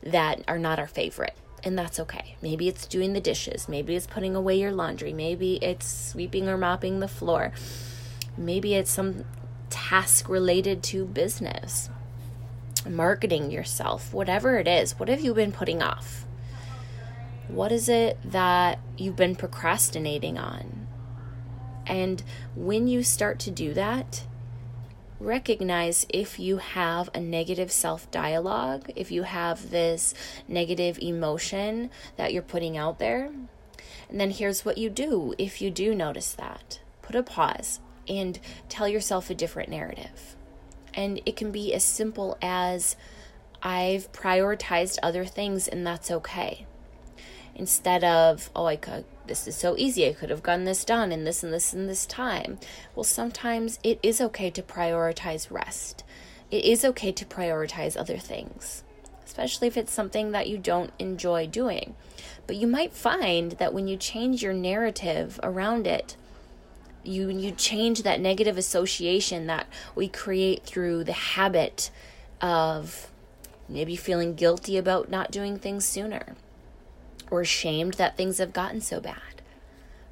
that 0.02 0.42
are 0.48 0.58
not 0.58 0.78
our 0.78 0.86
favorite. 0.86 1.36
And 1.62 1.78
that's 1.78 1.98
okay. 2.00 2.36
Maybe 2.42 2.68
it's 2.68 2.86
doing 2.86 3.12
the 3.12 3.20
dishes, 3.20 3.68
maybe 3.68 3.96
it's 3.96 4.06
putting 4.06 4.36
away 4.36 4.60
your 4.60 4.72
laundry, 4.72 5.12
maybe 5.12 5.56
it's 5.56 5.86
sweeping 5.86 6.48
or 6.48 6.56
mopping 6.56 7.00
the 7.00 7.08
floor. 7.08 7.52
Maybe 8.36 8.74
it's 8.74 8.90
some 8.90 9.24
task 9.70 10.28
related 10.28 10.82
to 10.84 11.04
business, 11.04 11.90
marketing 12.88 13.50
yourself, 13.50 14.12
whatever 14.12 14.58
it 14.58 14.68
is. 14.68 14.98
What 14.98 15.08
have 15.08 15.20
you 15.20 15.34
been 15.34 15.52
putting 15.52 15.82
off? 15.82 16.24
What 17.48 17.72
is 17.72 17.88
it 17.88 18.18
that 18.24 18.78
you've 18.96 19.16
been 19.16 19.36
procrastinating 19.36 20.38
on? 20.38 20.75
And 21.86 22.22
when 22.54 22.88
you 22.88 23.02
start 23.02 23.38
to 23.40 23.50
do 23.50 23.74
that, 23.74 24.24
recognize 25.20 26.06
if 26.08 26.38
you 26.38 26.58
have 26.58 27.08
a 27.14 27.20
negative 27.20 27.70
self 27.72 28.10
dialogue, 28.10 28.90
if 28.96 29.10
you 29.10 29.22
have 29.22 29.70
this 29.70 30.14
negative 30.48 30.98
emotion 31.00 31.90
that 32.16 32.32
you're 32.32 32.42
putting 32.42 32.76
out 32.76 32.98
there. 32.98 33.30
And 34.08 34.20
then 34.20 34.30
here's 34.30 34.64
what 34.64 34.78
you 34.78 34.90
do 34.90 35.34
if 35.38 35.60
you 35.60 35.70
do 35.70 35.94
notice 35.94 36.32
that 36.34 36.80
put 37.02 37.16
a 37.16 37.22
pause 37.22 37.80
and 38.08 38.38
tell 38.68 38.88
yourself 38.88 39.30
a 39.30 39.34
different 39.34 39.68
narrative. 39.68 40.36
And 40.94 41.20
it 41.26 41.36
can 41.36 41.50
be 41.50 41.74
as 41.74 41.84
simple 41.84 42.38
as 42.40 42.96
I've 43.62 44.10
prioritized 44.12 44.98
other 45.02 45.24
things 45.24 45.68
and 45.68 45.86
that's 45.86 46.10
okay. 46.10 46.66
Instead 47.54 48.04
of, 48.04 48.50
oh, 48.54 48.66
I 48.66 48.76
could 48.76 49.04
this 49.26 49.46
is 49.46 49.56
so 49.56 49.76
easy. 49.76 50.08
I 50.08 50.12
could 50.12 50.30
have 50.30 50.42
gotten 50.42 50.64
this 50.64 50.84
done 50.84 51.12
in 51.12 51.24
this 51.24 51.42
and 51.42 51.52
this 51.52 51.72
and 51.72 51.88
this 51.88 52.06
time. 52.06 52.58
Well, 52.94 53.04
sometimes 53.04 53.78
it 53.82 53.98
is 54.02 54.20
okay 54.20 54.50
to 54.50 54.62
prioritize 54.62 55.50
rest. 55.50 56.04
It 56.50 56.64
is 56.64 56.84
okay 56.84 57.12
to 57.12 57.24
prioritize 57.24 57.96
other 57.96 58.18
things, 58.18 58.84
especially 59.24 59.68
if 59.68 59.76
it's 59.76 59.92
something 59.92 60.32
that 60.32 60.48
you 60.48 60.58
don't 60.58 60.92
enjoy 60.98 61.46
doing. 61.46 61.94
But 62.46 62.56
you 62.56 62.66
might 62.66 62.92
find 62.92 63.52
that 63.52 63.74
when 63.74 63.88
you 63.88 63.96
change 63.96 64.42
your 64.42 64.52
narrative 64.52 65.40
around 65.42 65.86
it, 65.86 66.16
you 67.02 67.28
you 67.28 67.52
change 67.52 68.02
that 68.02 68.20
negative 68.20 68.58
association 68.58 69.46
that 69.46 69.66
we 69.94 70.08
create 70.08 70.64
through 70.64 71.04
the 71.04 71.12
habit 71.12 71.90
of 72.40 73.10
maybe 73.68 73.96
feeling 73.96 74.34
guilty 74.34 74.76
about 74.76 75.10
not 75.10 75.30
doing 75.30 75.58
things 75.58 75.84
sooner 75.84 76.34
or 77.30 77.44
shamed 77.44 77.94
that 77.94 78.16
things 78.16 78.38
have 78.38 78.52
gotten 78.52 78.80
so 78.80 79.00
bad. 79.00 79.42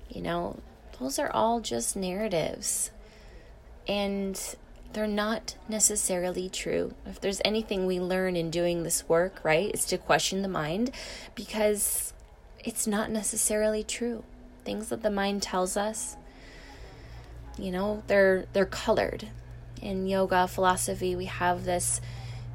You 0.08 0.22
know, 0.22 0.58
those 0.98 1.18
are 1.18 1.30
all 1.30 1.60
just 1.60 1.96
narratives. 1.96 2.90
And 3.86 4.40
they're 4.92 5.06
not 5.06 5.56
necessarily 5.68 6.48
true. 6.48 6.94
If 7.04 7.20
there's 7.20 7.40
anything 7.44 7.84
we 7.84 8.00
learn 8.00 8.36
in 8.36 8.50
doing 8.50 8.82
this 8.82 9.08
work, 9.08 9.40
right, 9.42 9.72
is 9.74 9.84
to 9.86 9.98
question 9.98 10.42
the 10.42 10.48
mind 10.48 10.90
because 11.34 12.12
it's 12.60 12.86
not 12.86 13.10
necessarily 13.10 13.82
true. 13.82 14.24
Things 14.64 14.88
that 14.88 15.02
the 15.02 15.10
mind 15.10 15.42
tells 15.42 15.76
us, 15.76 16.16
you 17.58 17.70
know, 17.70 18.02
they're 18.06 18.46
they're 18.52 18.64
colored. 18.64 19.28
In 19.82 20.06
yoga 20.06 20.48
philosophy, 20.48 21.14
we 21.14 21.26
have 21.26 21.64
this, 21.64 22.00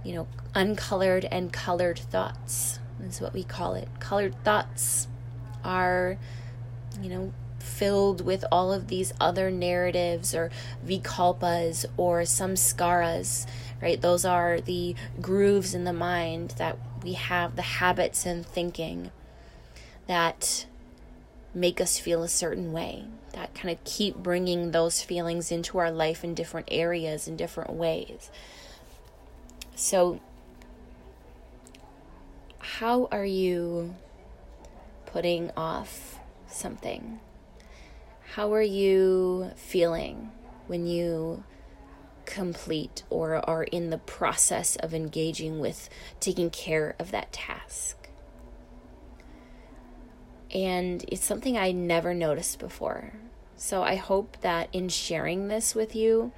you 0.03 0.15
know, 0.15 0.27
uncolored 0.55 1.25
and 1.25 1.53
colored 1.53 1.99
thoughts 1.99 2.78
is 3.03 3.21
what 3.21 3.33
we 3.33 3.43
call 3.43 3.75
it. 3.75 3.87
Colored 3.99 4.35
thoughts 4.43 5.07
are, 5.63 6.17
you 7.01 7.09
know, 7.09 7.33
filled 7.59 8.25
with 8.25 8.43
all 8.51 8.71
of 8.71 8.87
these 8.87 9.13
other 9.19 9.51
narratives 9.51 10.33
or 10.33 10.49
vikalpas 10.85 11.85
or 11.97 12.21
samskaras, 12.21 13.45
right? 13.81 14.01
Those 14.01 14.25
are 14.25 14.59
the 14.59 14.95
grooves 15.21 15.73
in 15.73 15.83
the 15.83 15.93
mind 15.93 16.55
that 16.57 16.77
we 17.03 17.13
have, 17.13 17.55
the 17.55 17.61
habits 17.61 18.25
and 18.25 18.45
thinking 18.45 19.11
that 20.07 20.65
make 21.53 21.79
us 21.79 21.99
feel 21.99 22.23
a 22.23 22.27
certain 22.27 22.71
way, 22.71 23.05
that 23.33 23.53
kind 23.53 23.69
of 23.69 23.83
keep 23.83 24.15
bringing 24.15 24.71
those 24.71 25.01
feelings 25.01 25.51
into 25.51 25.77
our 25.77 25.91
life 25.91 26.23
in 26.23 26.33
different 26.33 26.67
areas, 26.71 27.27
in 27.27 27.35
different 27.35 27.71
ways. 27.71 28.29
So, 29.75 30.19
how 32.59 33.07
are 33.11 33.25
you 33.25 33.95
putting 35.05 35.51
off 35.57 36.19
something? 36.47 37.19
How 38.35 38.53
are 38.53 38.61
you 38.61 39.51
feeling 39.55 40.31
when 40.67 40.85
you 40.85 41.43
complete 42.25 43.03
or 43.09 43.37
are 43.49 43.63
in 43.63 43.89
the 43.89 43.97
process 43.97 44.75
of 44.75 44.93
engaging 44.93 45.59
with 45.59 45.89
taking 46.19 46.49
care 46.49 46.95
of 46.99 47.11
that 47.11 47.31
task? 47.31 48.09
And 50.53 51.03
it's 51.07 51.23
something 51.23 51.57
I 51.57 51.71
never 51.71 52.13
noticed 52.13 52.59
before. 52.59 53.13
So 53.55 53.83
I 53.83 53.95
hope 53.95 54.37
that 54.41 54.69
in 54.71 54.89
sharing 54.89 55.47
this 55.47 55.75
with 55.75 55.95
you, 55.95 56.31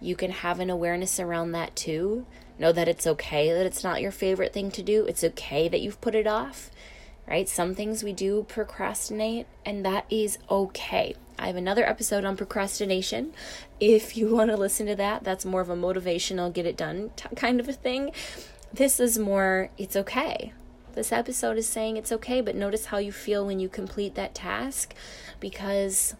you 0.00 0.16
can 0.16 0.30
have 0.30 0.60
an 0.60 0.70
awareness 0.70 1.18
around 1.18 1.52
that 1.52 1.74
too. 1.74 2.26
Know 2.58 2.72
that 2.72 2.88
it's 2.88 3.06
okay 3.06 3.52
that 3.52 3.66
it's 3.66 3.82
not 3.82 4.00
your 4.00 4.12
favorite 4.12 4.52
thing 4.52 4.70
to 4.72 4.82
do. 4.82 5.04
It's 5.06 5.24
okay 5.24 5.68
that 5.68 5.80
you've 5.80 6.00
put 6.00 6.14
it 6.14 6.26
off, 6.26 6.70
right? 7.26 7.48
Some 7.48 7.74
things 7.74 8.04
we 8.04 8.12
do 8.12 8.44
procrastinate, 8.48 9.46
and 9.64 9.84
that 9.84 10.06
is 10.08 10.38
okay. 10.50 11.14
I 11.38 11.48
have 11.48 11.56
another 11.56 11.84
episode 11.84 12.24
on 12.24 12.36
procrastination. 12.36 13.32
If 13.80 14.16
you 14.16 14.34
want 14.34 14.50
to 14.50 14.56
listen 14.56 14.86
to 14.86 14.94
that, 14.96 15.24
that's 15.24 15.44
more 15.44 15.60
of 15.60 15.70
a 15.70 15.76
motivational, 15.76 16.52
get 16.52 16.66
it 16.66 16.76
done 16.76 17.10
t- 17.16 17.28
kind 17.34 17.58
of 17.58 17.68
a 17.68 17.72
thing. 17.72 18.12
This 18.72 19.00
is 19.00 19.18
more, 19.18 19.70
it's 19.76 19.96
okay. 19.96 20.52
This 20.94 21.10
episode 21.10 21.58
is 21.58 21.68
saying 21.68 21.96
it's 21.96 22.12
okay, 22.12 22.40
but 22.40 22.54
notice 22.54 22.86
how 22.86 22.98
you 22.98 23.10
feel 23.10 23.44
when 23.44 23.58
you 23.58 23.68
complete 23.68 24.14
that 24.14 24.32
task 24.32 24.94
because 25.40 26.14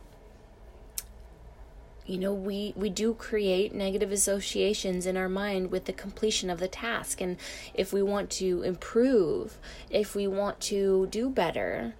you 2.06 2.18
know 2.18 2.32
we 2.32 2.72
we 2.76 2.90
do 2.90 3.14
create 3.14 3.74
negative 3.74 4.12
associations 4.12 5.06
in 5.06 5.16
our 5.16 5.28
mind 5.28 5.70
with 5.70 5.86
the 5.86 5.92
completion 5.92 6.50
of 6.50 6.60
the 6.60 6.68
task 6.68 7.20
and 7.20 7.36
if 7.72 7.92
we 7.92 8.02
want 8.02 8.30
to 8.30 8.62
improve 8.62 9.58
if 9.90 10.14
we 10.14 10.26
want 10.26 10.60
to 10.60 11.06
do 11.06 11.30
better 11.30 11.94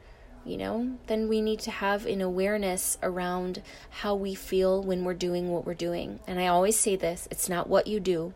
you 0.45 0.57
know 0.57 0.97
then 1.07 1.29
we 1.29 1.41
need 1.41 1.59
to 1.59 1.71
have 1.71 2.05
an 2.05 2.21
awareness 2.21 2.99
around 3.03 3.63
how 4.01 4.15
we 4.15 4.35
feel 4.35 4.83
when 4.83 5.05
we're 5.05 5.15
doing 5.15 5.51
what 5.51 5.65
we're 5.65 5.75
doing 5.75 6.21
and 6.27 6.39
i 6.39 6.47
always 6.47 6.79
say 6.79 6.97
this 6.97 7.27
it's 7.31 7.49
not 7.49 7.69
what 7.69 7.87
you 7.87 7.99
do 7.99 8.35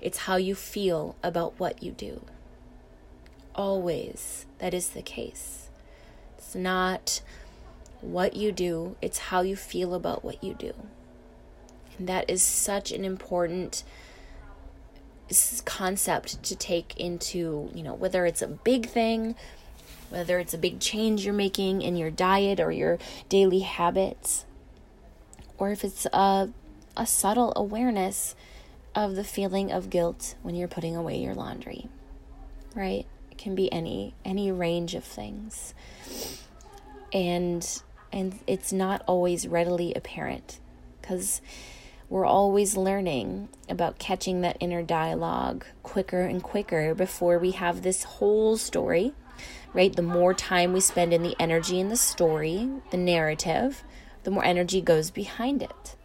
it's 0.00 0.18
how 0.18 0.36
you 0.36 0.54
feel 0.54 1.14
about 1.22 1.58
what 1.58 1.82
you 1.82 1.92
do 1.92 2.24
always 3.54 4.46
that 4.64 4.72
is 4.72 4.88
the 4.88 5.02
case. 5.02 5.68
It's 6.38 6.54
not 6.54 7.20
what 8.00 8.34
you 8.34 8.50
do, 8.50 8.96
it's 9.02 9.18
how 9.18 9.42
you 9.42 9.56
feel 9.56 9.94
about 9.94 10.24
what 10.24 10.42
you 10.42 10.54
do. 10.54 10.72
And 11.98 12.08
that 12.08 12.28
is 12.28 12.42
such 12.42 12.92
an 12.92 13.04
important 13.04 13.84
concept 15.64 16.42
to 16.42 16.56
take 16.56 16.98
into, 16.98 17.70
you 17.74 17.82
know, 17.82 17.94
whether 17.94 18.26
it's 18.26 18.42
a 18.42 18.48
big 18.48 18.86
thing, 18.86 19.34
whether 20.10 20.38
it's 20.38 20.54
a 20.54 20.58
big 20.58 20.80
change 20.80 21.24
you're 21.24 21.34
making 21.34 21.82
in 21.82 21.96
your 21.96 22.10
diet 22.10 22.60
or 22.60 22.70
your 22.70 22.98
daily 23.28 23.60
habits, 23.60 24.44
or 25.58 25.70
if 25.70 25.84
it's 25.84 26.06
a, 26.06 26.50
a 26.96 27.06
subtle 27.06 27.52
awareness 27.56 28.34
of 28.94 29.16
the 29.16 29.24
feeling 29.24 29.72
of 29.72 29.90
guilt 29.90 30.34
when 30.42 30.54
you're 30.54 30.68
putting 30.68 30.94
away 30.94 31.18
your 31.18 31.34
laundry, 31.34 31.88
right? 32.74 33.06
It 33.30 33.38
can 33.38 33.54
be 33.54 33.72
any 33.72 34.14
any 34.24 34.52
range 34.52 34.94
of 34.94 35.04
things. 35.04 35.74
And 37.12 37.82
and 38.12 38.38
it's 38.46 38.72
not 38.72 39.02
always 39.06 39.48
readily 39.48 39.92
apparent 39.94 40.60
cuz 41.02 41.40
we're 42.08 42.26
always 42.26 42.76
learning 42.76 43.48
about 43.68 43.98
catching 43.98 44.42
that 44.42 44.56
inner 44.60 44.82
dialogue 44.82 45.64
quicker 45.82 46.22
and 46.22 46.42
quicker 46.42 46.94
before 46.94 47.38
we 47.38 47.52
have 47.52 47.82
this 47.82 48.04
whole 48.04 48.56
story, 48.56 49.14
right? 49.72 49.94
The 49.94 50.02
more 50.02 50.34
time 50.34 50.72
we 50.72 50.80
spend 50.80 51.12
in 51.12 51.22
the 51.22 51.36
energy 51.40 51.80
in 51.80 51.88
the 51.88 51.96
story, 51.96 52.68
the 52.90 52.96
narrative, 52.96 53.82
the 54.22 54.30
more 54.30 54.44
energy 54.44 54.80
goes 54.80 55.10
behind 55.10 55.62
it. 55.62 55.96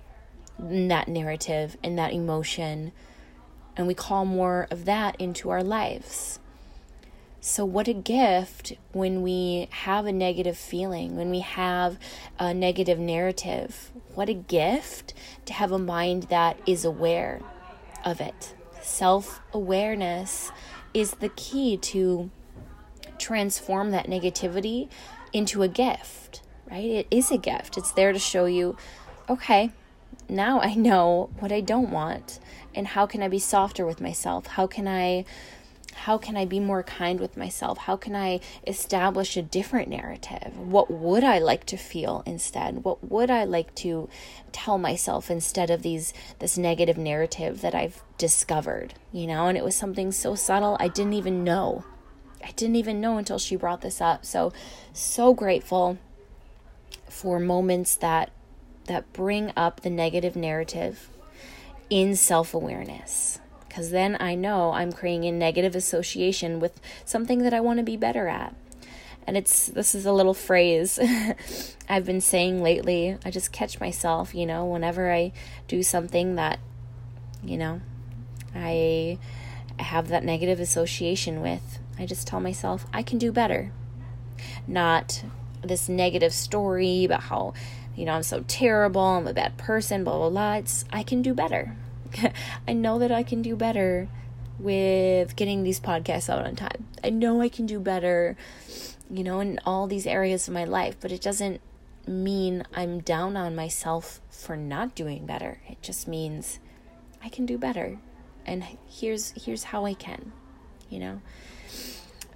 In 0.57 0.87
that 0.89 1.07
narrative 1.07 1.77
and 1.83 1.97
that 1.97 2.13
emotion. 2.13 2.91
And 3.77 3.87
we 3.87 3.93
call 3.93 4.25
more 4.25 4.67
of 4.71 4.85
that 4.85 5.15
into 5.19 5.49
our 5.49 5.63
lives. 5.63 6.39
So, 7.41 7.63
what 7.63 7.87
a 7.87 7.93
gift 7.93 8.73
when 8.91 9.21
we 9.21 9.69
have 9.71 10.05
a 10.05 10.11
negative 10.11 10.57
feeling, 10.57 11.15
when 11.15 11.29
we 11.29 11.39
have 11.39 11.97
a 12.37 12.53
negative 12.53 12.99
narrative. 12.99 13.91
What 14.13 14.27
a 14.27 14.33
gift 14.33 15.13
to 15.45 15.53
have 15.53 15.71
a 15.71 15.79
mind 15.79 16.23
that 16.23 16.59
is 16.65 16.83
aware 16.83 17.39
of 18.03 18.19
it. 18.19 18.53
Self 18.81 19.39
awareness 19.53 20.51
is 20.93 21.11
the 21.11 21.29
key 21.29 21.77
to 21.77 22.29
transform 23.17 23.91
that 23.91 24.07
negativity 24.07 24.89
into 25.31 25.61
a 25.61 25.69
gift, 25.69 26.41
right? 26.69 26.83
It 26.83 27.07
is 27.09 27.31
a 27.31 27.37
gift. 27.37 27.77
It's 27.77 27.91
there 27.93 28.11
to 28.11 28.19
show 28.19 28.45
you, 28.45 28.75
okay, 29.29 29.71
now 30.27 30.59
I 30.59 30.73
know 30.73 31.29
what 31.39 31.53
I 31.53 31.61
don't 31.61 31.91
want. 31.91 32.39
And 32.75 32.87
how 32.87 33.05
can 33.05 33.23
I 33.23 33.29
be 33.29 33.39
softer 33.39 33.85
with 33.85 34.01
myself? 34.01 34.45
How 34.47 34.67
can 34.67 34.87
I 34.87 35.25
how 35.93 36.17
can 36.17 36.37
I 36.37 36.45
be 36.45 36.59
more 36.59 36.83
kind 36.83 37.19
with 37.19 37.37
myself? 37.37 37.79
How 37.79 37.95
can 37.95 38.15
I 38.15 38.39
establish 38.65 39.35
a 39.35 39.41
different 39.41 39.89
narrative? 39.89 40.57
What 40.57 40.89
would 40.91 41.23
I 41.23 41.39
like 41.39 41.65
to 41.67 41.77
feel 41.77 42.23
instead? 42.25 42.83
What 42.83 43.09
would 43.09 43.29
I 43.29 43.43
like 43.43 43.73
to 43.75 44.09
tell 44.51 44.77
myself 44.77 45.29
instead 45.29 45.69
of 45.69 45.81
these 45.81 46.13
this 46.39 46.57
negative 46.57 46.97
narrative 46.97 47.61
that 47.61 47.75
I've 47.75 48.01
discovered, 48.17 48.93
you 49.11 49.27
know? 49.27 49.47
And 49.47 49.57
it 49.57 49.63
was 49.63 49.75
something 49.75 50.11
so 50.11 50.35
subtle 50.35 50.77
I 50.79 50.87
didn't 50.87 51.13
even 51.13 51.43
know. 51.43 51.83
I 52.43 52.51
didn't 52.51 52.77
even 52.77 53.01
know 53.01 53.17
until 53.17 53.39
she 53.39 53.55
brought 53.55 53.81
this 53.81 53.99
up. 53.99 54.25
So 54.25 54.53
so 54.93 55.33
grateful 55.33 55.97
for 57.09 57.39
moments 57.39 57.95
that 57.97 58.31
that 58.85 59.11
bring 59.13 59.51
up 59.55 59.81
the 59.81 59.89
negative 59.89 60.35
narrative 60.35 61.09
in 61.89 62.15
self-awareness 62.15 63.39
because 63.69 63.91
then 63.91 64.17
I 64.19 64.35
know 64.35 64.71
I'm 64.71 64.91
creating 64.91 65.25
a 65.25 65.31
negative 65.31 65.75
association 65.75 66.59
with 66.59 66.81
something 67.05 67.43
that 67.43 67.53
I 67.53 67.61
want 67.61 67.77
to 67.77 67.83
be 67.83 67.95
better 67.95 68.27
at. 68.27 68.55
And 69.27 69.37
it's 69.37 69.67
this 69.67 69.93
is 69.93 70.07
a 70.07 70.11
little 70.11 70.33
phrase 70.33 70.99
I've 71.89 72.05
been 72.05 72.19
saying 72.19 72.63
lately. 72.63 73.17
I 73.23 73.29
just 73.29 73.51
catch 73.51 73.79
myself, 73.79 74.33
you 74.33 74.47
know, 74.47 74.65
whenever 74.65 75.13
I 75.13 75.31
do 75.67 75.83
something 75.83 76.35
that, 76.35 76.59
you 77.43 77.57
know, 77.57 77.81
I 78.55 79.19
have 79.77 80.07
that 80.07 80.23
negative 80.23 80.59
association 80.59 81.41
with, 81.41 81.79
I 81.97 82.07
just 82.07 82.25
tell 82.27 82.39
myself, 82.39 82.87
I 82.91 83.03
can 83.03 83.19
do 83.19 83.31
better. 83.31 83.71
Not 84.67 85.23
this 85.61 85.87
negative 85.87 86.33
story 86.33 87.03
about 87.05 87.23
how, 87.23 87.53
you 87.95 88.05
know, 88.05 88.13
I'm 88.13 88.23
so 88.23 88.43
terrible, 88.47 89.01
I'm 89.01 89.27
a 89.27 89.33
bad 89.33 89.57
person, 89.57 90.03
blah, 90.03 90.17
blah, 90.17 90.29
blah. 90.29 90.53
It's, 90.55 90.85
I 90.91 91.03
can 91.03 91.21
do 91.21 91.35
better. 91.35 91.75
I 92.67 92.73
know 92.73 92.99
that 92.99 93.11
I 93.11 93.23
can 93.23 93.41
do 93.41 93.55
better 93.55 94.07
with 94.59 95.35
getting 95.35 95.63
these 95.63 95.79
podcasts 95.79 96.29
out 96.29 96.45
on 96.45 96.55
time. 96.55 96.85
I 97.03 97.09
know 97.09 97.41
I 97.41 97.49
can 97.49 97.65
do 97.65 97.79
better, 97.79 98.35
you 99.09 99.23
know, 99.23 99.39
in 99.39 99.59
all 99.65 99.87
these 99.87 100.05
areas 100.05 100.47
of 100.47 100.53
my 100.53 100.65
life, 100.65 100.97
but 100.99 101.11
it 101.11 101.21
doesn't 101.21 101.61
mean 102.07 102.63
I'm 102.73 102.99
down 102.99 103.37
on 103.37 103.55
myself 103.55 104.21
for 104.29 104.57
not 104.57 104.95
doing 104.95 105.25
better. 105.25 105.61
It 105.67 105.81
just 105.81 106.07
means 106.07 106.59
I 107.23 107.29
can 107.29 107.45
do 107.45 107.57
better. 107.57 107.99
And 108.45 108.63
here's 108.87 109.31
here's 109.31 109.65
how 109.65 109.85
I 109.85 109.93
can, 109.93 110.31
you 110.89 110.99
know. 110.99 111.21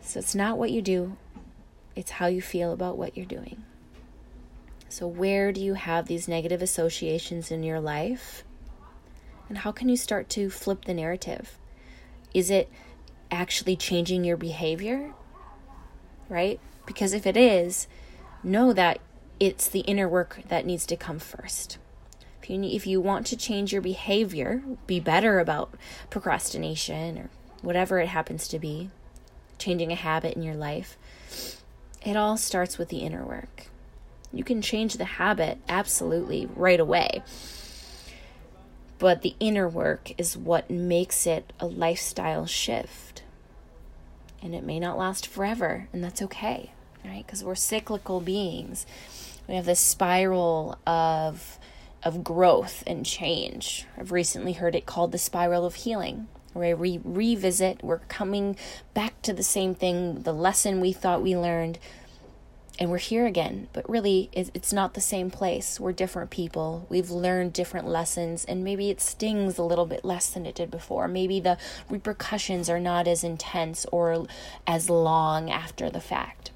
So 0.01 0.19
it's 0.19 0.35
not 0.35 0.57
what 0.57 0.71
you 0.71 0.81
do, 0.81 1.17
it's 1.95 2.11
how 2.11 2.27
you 2.27 2.41
feel 2.41 2.71
about 2.71 2.97
what 2.97 3.17
you're 3.17 3.25
doing. 3.25 3.63
So 4.89 5.07
where 5.07 5.51
do 5.51 5.59
you 5.59 5.73
have 5.73 6.05
these 6.05 6.27
negative 6.27 6.61
associations 6.61 7.49
in 7.49 7.63
your 7.63 7.79
life? 7.79 8.43
And 9.53 9.59
how 9.59 9.71
can 9.71 9.87
you 9.87 9.97
start 9.97 10.29
to 10.29 10.49
flip 10.49 10.85
the 10.85 10.95
narrative? 10.95 11.59
Is 12.33 12.49
it 12.49 12.71
actually 13.29 13.75
changing 13.75 14.23
your 14.23 14.35
behavior? 14.35 15.13
Right? 16.27 16.59
Because 16.87 17.13
if 17.13 17.27
it 17.27 17.37
is, 17.37 17.85
know 18.41 18.73
that 18.73 18.97
it's 19.39 19.67
the 19.67 19.81
inner 19.81 20.09
work 20.09 20.39
that 20.47 20.65
needs 20.65 20.87
to 20.87 20.95
come 20.95 21.19
first. 21.19 21.77
If 22.41 22.49
you, 22.49 22.63
if 22.63 22.87
you 22.87 22.99
want 22.99 23.27
to 23.27 23.37
change 23.37 23.71
your 23.71 23.83
behavior, 23.83 24.63
be 24.87 24.99
better 24.99 25.37
about 25.37 25.75
procrastination 26.09 27.19
or 27.19 27.29
whatever 27.61 27.99
it 27.99 28.07
happens 28.07 28.47
to 28.47 28.57
be, 28.57 28.89
changing 29.59 29.91
a 29.91 29.95
habit 29.95 30.33
in 30.33 30.41
your 30.41 30.55
life, 30.55 30.97
it 32.03 32.17
all 32.17 32.37
starts 32.37 32.79
with 32.79 32.89
the 32.89 33.01
inner 33.01 33.23
work. 33.23 33.67
You 34.31 34.43
can 34.43 34.63
change 34.63 34.95
the 34.95 35.05
habit 35.05 35.59
absolutely 35.69 36.47
right 36.55 36.79
away. 36.79 37.21
But 39.03 39.21
the 39.21 39.35
inner 39.41 39.67
work 39.67 40.13
is 40.17 40.37
what 40.37 40.69
makes 40.69 41.27
it 41.27 41.51
a 41.59 41.65
lifestyle 41.65 42.45
shift. 42.45 43.21
And 44.41 44.55
it 44.55 44.63
may 44.63 44.79
not 44.79 44.97
last 44.97 45.27
forever, 45.27 45.89
and 45.91 46.01
that's 46.01 46.21
okay, 46.21 46.71
right? 47.03 47.25
Because 47.25 47.43
we're 47.43 47.55
cyclical 47.55 48.21
beings. 48.21 48.85
We 49.45 49.55
have 49.55 49.65
this 49.65 49.81
spiral 49.81 50.77
of 50.87 51.59
of 52.01 52.23
growth 52.23 52.81
and 52.87 53.05
change. 53.05 53.85
I've 53.97 54.13
recently 54.13 54.53
heard 54.53 54.73
it 54.73 54.85
called 54.85 55.11
the 55.11 55.17
spiral 55.17 55.65
of 55.65 55.75
healing 55.75 56.29
where 56.53 56.77
we 56.77 57.01
revisit, 57.03 57.83
we're 57.83 57.99
coming 58.07 58.55
back 58.93 59.21
to 59.23 59.33
the 59.33 59.43
same 59.43 59.75
thing, 59.75 60.21
the 60.21 60.33
lesson 60.33 60.79
we 60.79 60.93
thought 60.93 61.21
we 61.21 61.35
learned, 61.35 61.77
and 62.79 62.89
we're 62.89 62.97
here 62.97 63.25
again. 63.25 63.67
But 63.71 63.87
really, 63.89 64.29
it's 64.33 64.73
not 64.73 64.93
the 64.95 65.01
same 65.01 65.29
place. 65.29 65.79
We're 65.79 65.91
different 65.91 66.31
people. 66.31 66.87
We've 66.89 67.11
learned 67.11 67.53
different 67.53 67.87
lessons, 67.87 68.45
and 68.45 68.63
maybe 68.63 68.89
it 68.89 68.99
stings 68.99 69.57
a 69.57 69.63
little 69.63 69.85
bit 69.85 70.03
less 70.03 70.29
than 70.29 70.45
it 70.45 70.55
did 70.55 70.71
before. 70.71 71.07
Maybe 71.07 71.39
the 71.39 71.57
repercussions 71.89 72.69
are 72.69 72.79
not 72.79 73.07
as 73.07 73.23
intense 73.23 73.85
or 73.91 74.25
as 74.65 74.89
long 74.89 75.51
after 75.51 75.89
the 75.89 76.01
fact. 76.01 76.49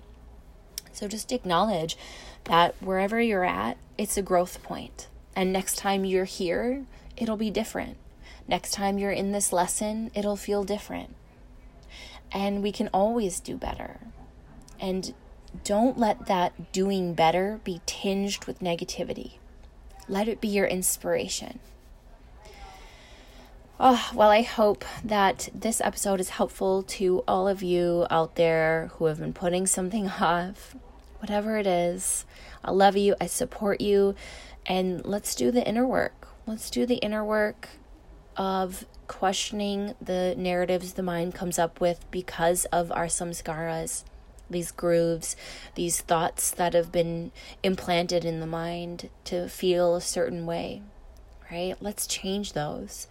So 0.91 1.07
just 1.07 1.31
acknowledge 1.31 1.95
that 2.45 2.73
wherever 2.79 3.21
you're 3.21 3.45
at, 3.45 3.77
it's 3.97 4.17
a 4.17 4.23
growth 4.23 4.63
point. 4.63 5.07
And 5.35 5.53
next 5.53 5.77
time 5.77 6.03
you're 6.03 6.25
here, 6.25 6.85
it'll 7.15 7.37
be 7.37 7.51
different. 7.51 7.97
Next 8.47 8.71
time 8.71 8.97
you're 8.97 9.11
in 9.11 9.33
this 9.33 9.53
lesson, 9.53 10.09
it'll 10.15 10.35
feel 10.35 10.63
different. 10.63 11.13
And 12.31 12.63
we 12.63 12.71
can 12.71 12.87
always 12.87 13.39
do 13.39 13.55
better. 13.55 13.99
And 14.79 15.13
don't 15.63 15.97
let 15.97 16.27
that 16.27 16.71
doing 16.71 17.13
better 17.13 17.59
be 17.63 17.81
tinged 17.85 18.45
with 18.45 18.59
negativity. 18.59 19.33
Let 20.07 20.27
it 20.27 20.41
be 20.41 20.47
your 20.47 20.65
inspiration. 20.65 21.59
Oh, 23.79 24.09
well, 24.15 24.29
I 24.29 24.41
hope 24.41 24.83
that 25.03 25.49
this 25.53 25.81
episode 25.81 26.19
is 26.19 26.29
helpful 26.29 26.81
to 26.83 27.23
all 27.27 27.47
of 27.47 27.61
you 27.61 28.07
out 28.09 28.35
there 28.35 28.89
who 28.93 29.05
have 29.05 29.19
been 29.19 29.33
putting 29.33 29.67
something 29.67 30.07
off, 30.21 30.75
whatever 31.19 31.57
it 31.57 31.67
is. 31.67 32.25
I 32.63 32.71
love 32.71 32.97
you. 32.97 33.15
I 33.21 33.27
support 33.27 33.79
you. 33.81 34.15
And 34.65 35.05
let's 35.05 35.35
do 35.35 35.51
the 35.51 35.65
inner 35.67 35.85
work. 35.85 36.27
Let's 36.47 36.69
do 36.69 36.85
the 36.85 36.95
inner 36.95 37.23
work 37.23 37.69
of 38.35 38.85
questioning 39.07 39.93
the 40.01 40.35
narratives 40.37 40.93
the 40.93 41.03
mind 41.03 41.33
comes 41.33 41.57
up 41.59 41.79
with 41.79 42.09
because 42.11 42.65
of 42.65 42.91
our 42.91 43.05
samskaras 43.05 44.03
these 44.49 44.71
grooves, 44.71 45.35
these 45.75 46.01
thoughts 46.01 46.51
that 46.51 46.73
have 46.73 46.91
been 46.91 47.31
implanted 47.63 48.25
in 48.25 48.39
the 48.39 48.47
mind 48.47 49.09
to 49.25 49.47
feel 49.49 49.95
a 49.95 50.01
certain 50.01 50.45
way, 50.45 50.81
right? 51.51 51.75
Let's 51.81 52.07
change 52.07 52.53
those. 52.53 53.07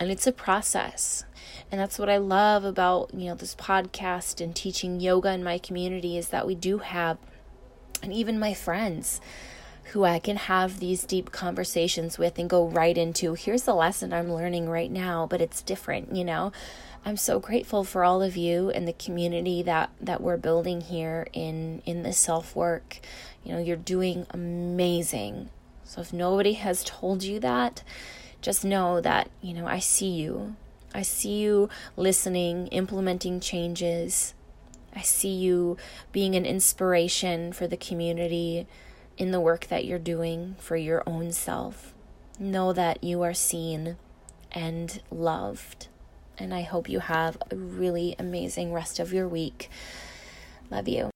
And 0.00 0.10
it's 0.10 0.26
a 0.26 0.32
process. 0.32 1.24
And 1.70 1.80
that's 1.80 1.98
what 1.98 2.08
I 2.08 2.18
love 2.18 2.64
about, 2.64 3.12
you 3.12 3.26
know, 3.28 3.34
this 3.34 3.54
podcast 3.54 4.40
and 4.40 4.54
teaching 4.54 5.00
yoga 5.00 5.32
in 5.32 5.42
my 5.42 5.58
community 5.58 6.16
is 6.16 6.28
that 6.28 6.46
we 6.46 6.54
do 6.54 6.78
have 6.78 7.18
and 8.02 8.12
even 8.12 8.38
my 8.38 8.54
friends 8.54 9.20
who 9.92 10.04
I 10.04 10.18
can 10.18 10.36
have 10.36 10.80
these 10.80 11.04
deep 11.04 11.32
conversations 11.32 12.18
with 12.18 12.38
and 12.38 12.48
go 12.48 12.68
right 12.68 12.96
into 12.96 13.34
here's 13.34 13.62
the 13.62 13.74
lesson 13.74 14.12
I'm 14.12 14.32
learning 14.32 14.68
right 14.68 14.90
now, 14.90 15.26
but 15.26 15.40
it's 15.40 15.62
different, 15.62 16.14
you 16.14 16.24
know. 16.24 16.52
I'm 17.04 17.16
so 17.16 17.38
grateful 17.38 17.84
for 17.84 18.04
all 18.04 18.22
of 18.22 18.36
you 18.36 18.70
and 18.70 18.86
the 18.86 18.92
community 18.92 19.62
that 19.62 19.90
that 20.00 20.20
we're 20.20 20.36
building 20.36 20.80
here 20.80 21.26
in 21.32 21.82
in 21.86 22.02
this 22.02 22.18
self 22.18 22.54
work. 22.54 23.00
You 23.44 23.52
know, 23.52 23.60
you're 23.60 23.76
doing 23.76 24.26
amazing. 24.30 25.50
So 25.84 26.02
if 26.02 26.12
nobody 26.12 26.52
has 26.54 26.84
told 26.84 27.22
you 27.22 27.40
that, 27.40 27.82
just 28.42 28.64
know 28.64 29.00
that, 29.00 29.30
you 29.40 29.54
know, 29.54 29.66
I 29.66 29.78
see 29.78 30.10
you. 30.10 30.54
I 30.94 31.02
see 31.02 31.38
you 31.38 31.70
listening, 31.96 32.66
implementing 32.68 33.40
changes. 33.40 34.34
I 34.94 35.00
see 35.00 35.34
you 35.34 35.76
being 36.12 36.34
an 36.34 36.44
inspiration 36.44 37.52
for 37.52 37.66
the 37.66 37.76
community 37.76 38.66
in 39.16 39.30
the 39.30 39.40
work 39.40 39.68
that 39.68 39.84
you're 39.84 39.98
doing 39.98 40.56
for 40.58 40.76
your 40.76 41.02
own 41.06 41.32
self. 41.32 41.94
Know 42.38 42.72
that 42.72 43.02
you 43.02 43.22
are 43.22 43.34
seen 43.34 43.96
and 44.52 45.00
loved 45.10 45.88
and 46.38 46.54
I 46.54 46.62
hope 46.62 46.88
you 46.88 47.00
have 47.00 47.36
a 47.50 47.56
really 47.56 48.14
amazing 48.18 48.72
rest 48.72 48.98
of 48.98 49.12
your 49.12 49.28
week. 49.28 49.70
Love 50.70 50.88
you. 50.88 51.10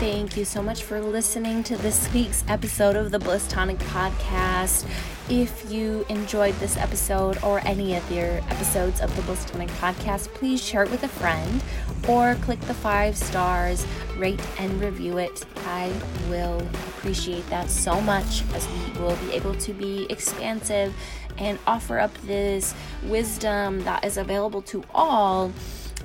Thank 0.00 0.36
you 0.36 0.44
so 0.44 0.62
much 0.62 0.82
for 0.82 1.00
listening 1.00 1.62
to 1.64 1.76
this 1.76 2.12
week's 2.12 2.44
episode 2.48 2.96
of 2.96 3.10
the 3.10 3.18
Bliss 3.18 3.46
Tonic 3.48 3.78
Podcast. 3.78 4.86
If 5.30 5.70
you 5.70 6.04
enjoyed 6.10 6.54
this 6.56 6.76
episode 6.76 7.42
or 7.42 7.60
any 7.64 7.96
of 7.96 8.10
your 8.10 8.38
episodes 8.50 9.00
of 9.00 9.14
the 9.16 9.22
Bliss 9.22 9.44
Tonic 9.46 9.70
Podcast, 9.70 10.28
please 10.34 10.62
share 10.62 10.82
it 10.82 10.90
with 10.90 11.04
a 11.04 11.08
friend 11.08 11.62
or 12.06 12.34
click 12.42 12.60
the 12.62 12.74
five 12.74 13.16
stars, 13.16 13.86
rate 14.18 14.40
and 14.58 14.78
review 14.80 15.18
it. 15.18 15.46
I 15.66 15.90
will 16.28 16.60
appreciate 17.04 17.46
that 17.50 17.68
so 17.68 18.00
much 18.00 18.42
as 18.54 18.66
we 18.66 18.98
will 18.98 19.14
be 19.16 19.32
able 19.32 19.54
to 19.56 19.74
be 19.74 20.06
expansive 20.08 20.94
and 21.36 21.58
offer 21.66 21.98
up 21.98 22.16
this 22.22 22.74
wisdom 23.02 23.84
that 23.84 24.02
is 24.06 24.16
available 24.16 24.62
to 24.62 24.82
all 24.94 25.52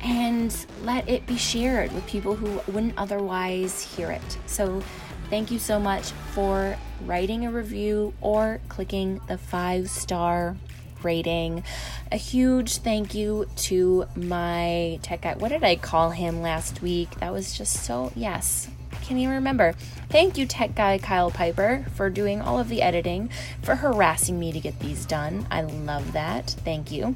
and 0.01 0.65
let 0.83 1.07
it 1.07 1.25
be 1.25 1.37
shared 1.37 1.89
with 1.93 2.05
people 2.05 2.35
who 2.35 2.59
wouldn't 2.69 2.93
otherwise 2.97 3.81
hear 3.95 4.11
it. 4.11 4.37
So, 4.45 4.83
thank 5.29 5.51
you 5.51 5.57
so 5.57 5.79
much 5.79 6.11
for 6.33 6.77
writing 7.05 7.45
a 7.45 7.51
review 7.51 8.13
or 8.19 8.59
clicking 8.67 9.21
the 9.29 9.37
five 9.37 9.89
star 9.89 10.57
rating. 11.01 11.63
A 12.11 12.17
huge 12.17 12.79
thank 12.79 13.15
you 13.15 13.47
to 13.55 14.05
my 14.17 14.99
tech 15.01 15.21
guy. 15.21 15.35
What 15.35 15.47
did 15.47 15.63
I 15.63 15.77
call 15.77 16.09
him 16.09 16.41
last 16.41 16.81
week? 16.81 17.21
That 17.21 17.31
was 17.31 17.57
just 17.57 17.85
so, 17.85 18.11
yes, 18.17 18.67
can't 19.09 19.19
even 19.19 19.33
remember. 19.33 19.73
Thank 20.09 20.37
you, 20.37 20.45
tech 20.45 20.75
guy 20.75 20.99
Kyle 20.99 21.31
Piper, 21.31 21.83
for 21.95 22.11
doing 22.11 22.41
all 22.41 22.59
of 22.59 22.69
the 22.69 22.83
editing, 22.83 23.31
for 23.63 23.73
harassing 23.73 24.39
me 24.39 24.51
to 24.51 24.59
get 24.59 24.79
these 24.79 25.03
done. 25.03 25.47
I 25.49 25.61
love 25.61 26.13
that. 26.13 26.51
Thank 26.63 26.91
you. 26.91 27.15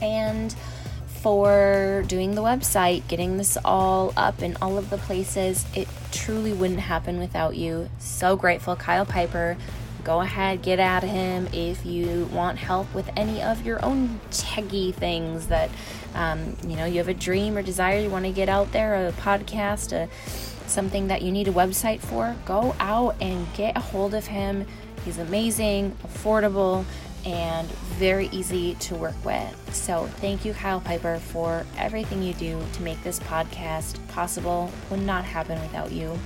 And 0.00 0.54
for 1.06 2.04
doing 2.06 2.36
the 2.36 2.40
website, 2.40 3.08
getting 3.08 3.36
this 3.36 3.58
all 3.64 4.12
up 4.16 4.42
in 4.42 4.56
all 4.62 4.78
of 4.78 4.90
the 4.90 4.96
places. 4.96 5.66
It 5.74 5.88
truly 6.12 6.52
wouldn't 6.52 6.78
happen 6.78 7.18
without 7.18 7.56
you. 7.56 7.90
So 7.98 8.36
grateful, 8.36 8.76
Kyle 8.76 9.06
Piper. 9.06 9.56
Go 10.04 10.20
ahead, 10.20 10.62
get 10.62 10.78
at 10.78 11.02
him 11.02 11.48
if 11.52 11.84
you 11.84 12.28
want 12.32 12.58
help 12.58 12.92
with 12.94 13.10
any 13.16 13.42
of 13.42 13.66
your 13.66 13.84
own 13.84 14.20
techie 14.30 14.94
things 14.94 15.48
that 15.48 15.70
um, 16.14 16.56
you 16.66 16.76
know 16.76 16.84
you 16.84 16.98
have 16.98 17.08
a 17.08 17.14
dream 17.14 17.56
or 17.56 17.62
desire 17.62 18.00
you 18.00 18.10
want 18.10 18.24
to 18.24 18.32
get 18.32 18.48
out 18.48 18.72
there, 18.72 19.08
a 19.08 19.12
podcast, 19.12 19.92
a 19.92 20.08
something 20.72 21.08
that 21.08 21.22
you 21.22 21.30
need 21.30 21.48
a 21.48 21.52
website 21.52 22.00
for. 22.00 22.34
Go 22.44 22.74
out 22.80 23.16
and 23.20 23.46
get 23.54 23.76
a 23.76 23.80
hold 23.80 24.14
of 24.14 24.26
him. 24.26 24.66
He's 25.04 25.18
amazing, 25.18 25.96
affordable 26.04 26.84
and 27.24 27.68
very 27.98 28.28
easy 28.32 28.74
to 28.74 28.94
work 28.96 29.14
with. 29.24 29.74
So, 29.74 30.06
thank 30.16 30.44
you, 30.44 30.54
Kyle 30.54 30.80
Piper, 30.80 31.18
for 31.18 31.64
everything 31.78 32.22
you 32.22 32.34
do 32.34 32.60
to 32.72 32.82
make 32.82 33.02
this 33.04 33.20
podcast 33.20 33.96
possible. 34.08 34.70
Would 34.90 35.02
not 35.02 35.24
happen 35.24 35.60
without 35.60 35.92
you. 35.92 36.18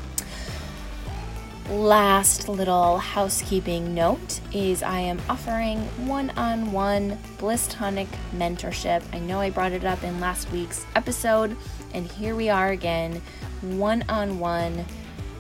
Last 1.71 2.49
little 2.49 2.99
housekeeping 2.99 3.93
note 3.93 4.41
is 4.53 4.85
I 4.85 5.01
am 5.01 5.21
offering 5.29 5.81
one 6.07 6.31
on 6.31 6.71
one 6.71 7.19
Bliss 7.39 7.67
Tonic 7.67 8.07
mentorship. 8.37 9.03
I 9.13 9.19
know 9.19 9.41
I 9.41 9.51
brought 9.51 9.73
it 9.73 9.85
up 9.85 10.05
in 10.05 10.21
last 10.21 10.51
week's 10.53 10.87
episode, 10.95 11.57
and 11.93 12.07
here 12.07 12.37
we 12.37 12.49
are 12.49 12.69
again 12.69 13.21
one 13.67 14.05
on 14.09 14.39
one 14.39 14.85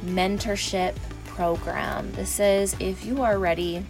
mentorship 0.04 0.94
program. 1.26 2.10
This 2.12 2.40
is 2.40 2.76
if 2.80 3.04
you 3.04 3.22
are 3.22 3.38
ready 3.38 3.84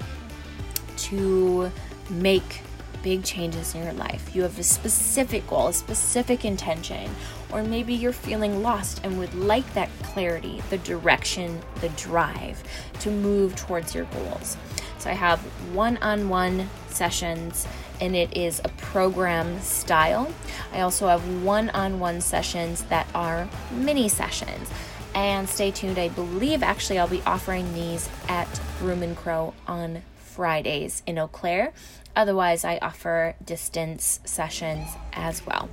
to 0.96 1.70
make 2.10 2.62
big 3.02 3.22
changes 3.22 3.74
in 3.74 3.84
your 3.84 3.92
life. 3.92 4.34
You 4.34 4.42
have 4.42 4.58
a 4.58 4.64
specific 4.64 5.46
goal, 5.46 5.68
a 5.68 5.72
specific 5.72 6.44
intention, 6.44 7.08
or 7.52 7.62
maybe 7.62 7.94
you're 7.94 8.12
feeling 8.12 8.62
lost 8.62 9.00
and 9.04 9.18
would 9.18 9.32
like 9.34 9.72
that 9.74 9.88
clarity, 10.02 10.60
the 10.70 10.78
direction, 10.78 11.60
the 11.80 11.88
drive 11.90 12.62
to 13.00 13.10
move 13.10 13.54
towards 13.54 13.94
your 13.94 14.06
goals. 14.06 14.56
So 14.98 15.10
I 15.10 15.12
have 15.12 15.38
one 15.72 15.98
on 15.98 16.28
one 16.28 16.68
sessions 16.88 17.68
and 18.00 18.16
it 18.16 18.36
is 18.36 18.60
a 18.64 18.68
program 18.68 19.60
style. 19.60 20.32
I 20.72 20.80
also 20.80 21.08
have 21.08 21.42
one 21.42 21.70
on 21.70 21.98
one 22.00 22.20
sessions 22.20 22.82
that 22.84 23.06
are 23.14 23.48
mini 23.70 24.08
sessions. 24.08 24.70
And 25.14 25.48
stay 25.48 25.70
tuned, 25.70 25.98
I 25.98 26.08
believe 26.08 26.62
actually 26.62 26.98
I'll 26.98 27.08
be 27.08 27.22
offering 27.22 27.72
these 27.72 28.08
at 28.28 28.60
Room 28.82 29.02
and 29.02 29.16
Crow 29.16 29.54
on 29.66 30.02
Fridays 30.18 31.02
in 31.06 31.18
Eau 31.18 31.28
Claire. 31.28 31.72
Otherwise, 32.14 32.64
I 32.64 32.78
offer 32.78 33.34
distance 33.44 34.20
sessions 34.24 34.88
as 35.12 35.44
well. 35.46 35.68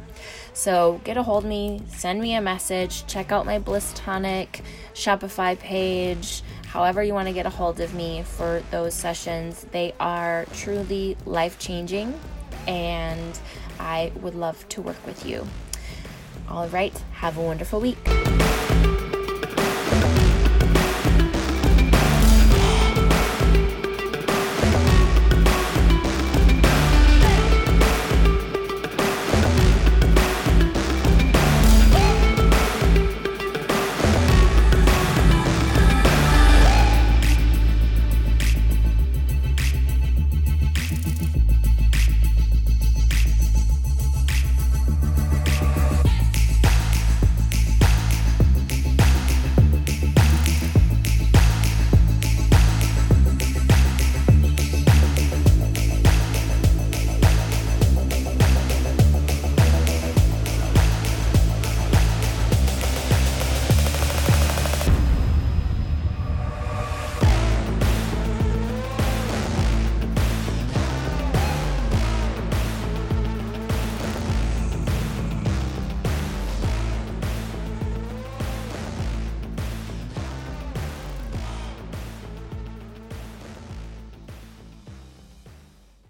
So 0.53 1.01
get 1.03 1.17
a 1.17 1.23
hold 1.23 1.43
of 1.43 1.49
me, 1.49 1.81
send 1.87 2.21
me 2.21 2.35
a 2.35 2.41
message, 2.41 3.07
check 3.07 3.31
out 3.31 3.45
my 3.45 3.59
Bliss 3.59 3.91
Tonic 3.95 4.61
Shopify 4.93 5.57
page, 5.57 6.41
however 6.73 7.03
you 7.03 7.13
want 7.13 7.27
to 7.27 7.33
get 7.33 7.45
a 7.45 7.51
hold 7.51 7.79
of 7.79 7.93
me 7.93 8.23
for 8.23 8.63
those 8.71 8.95
sessions. 8.95 9.63
They 9.71 9.93
are 9.99 10.47
truly 10.53 11.15
life 11.23 11.59
changing, 11.59 12.19
and 12.67 13.39
I 13.79 14.11
would 14.21 14.33
love 14.33 14.67
to 14.69 14.81
work 14.81 15.05
with 15.05 15.23
you. 15.23 15.47
All 16.49 16.67
right, 16.69 16.97
have 17.11 17.37
a 17.37 17.41
wonderful 17.41 17.79
week. 17.79 17.99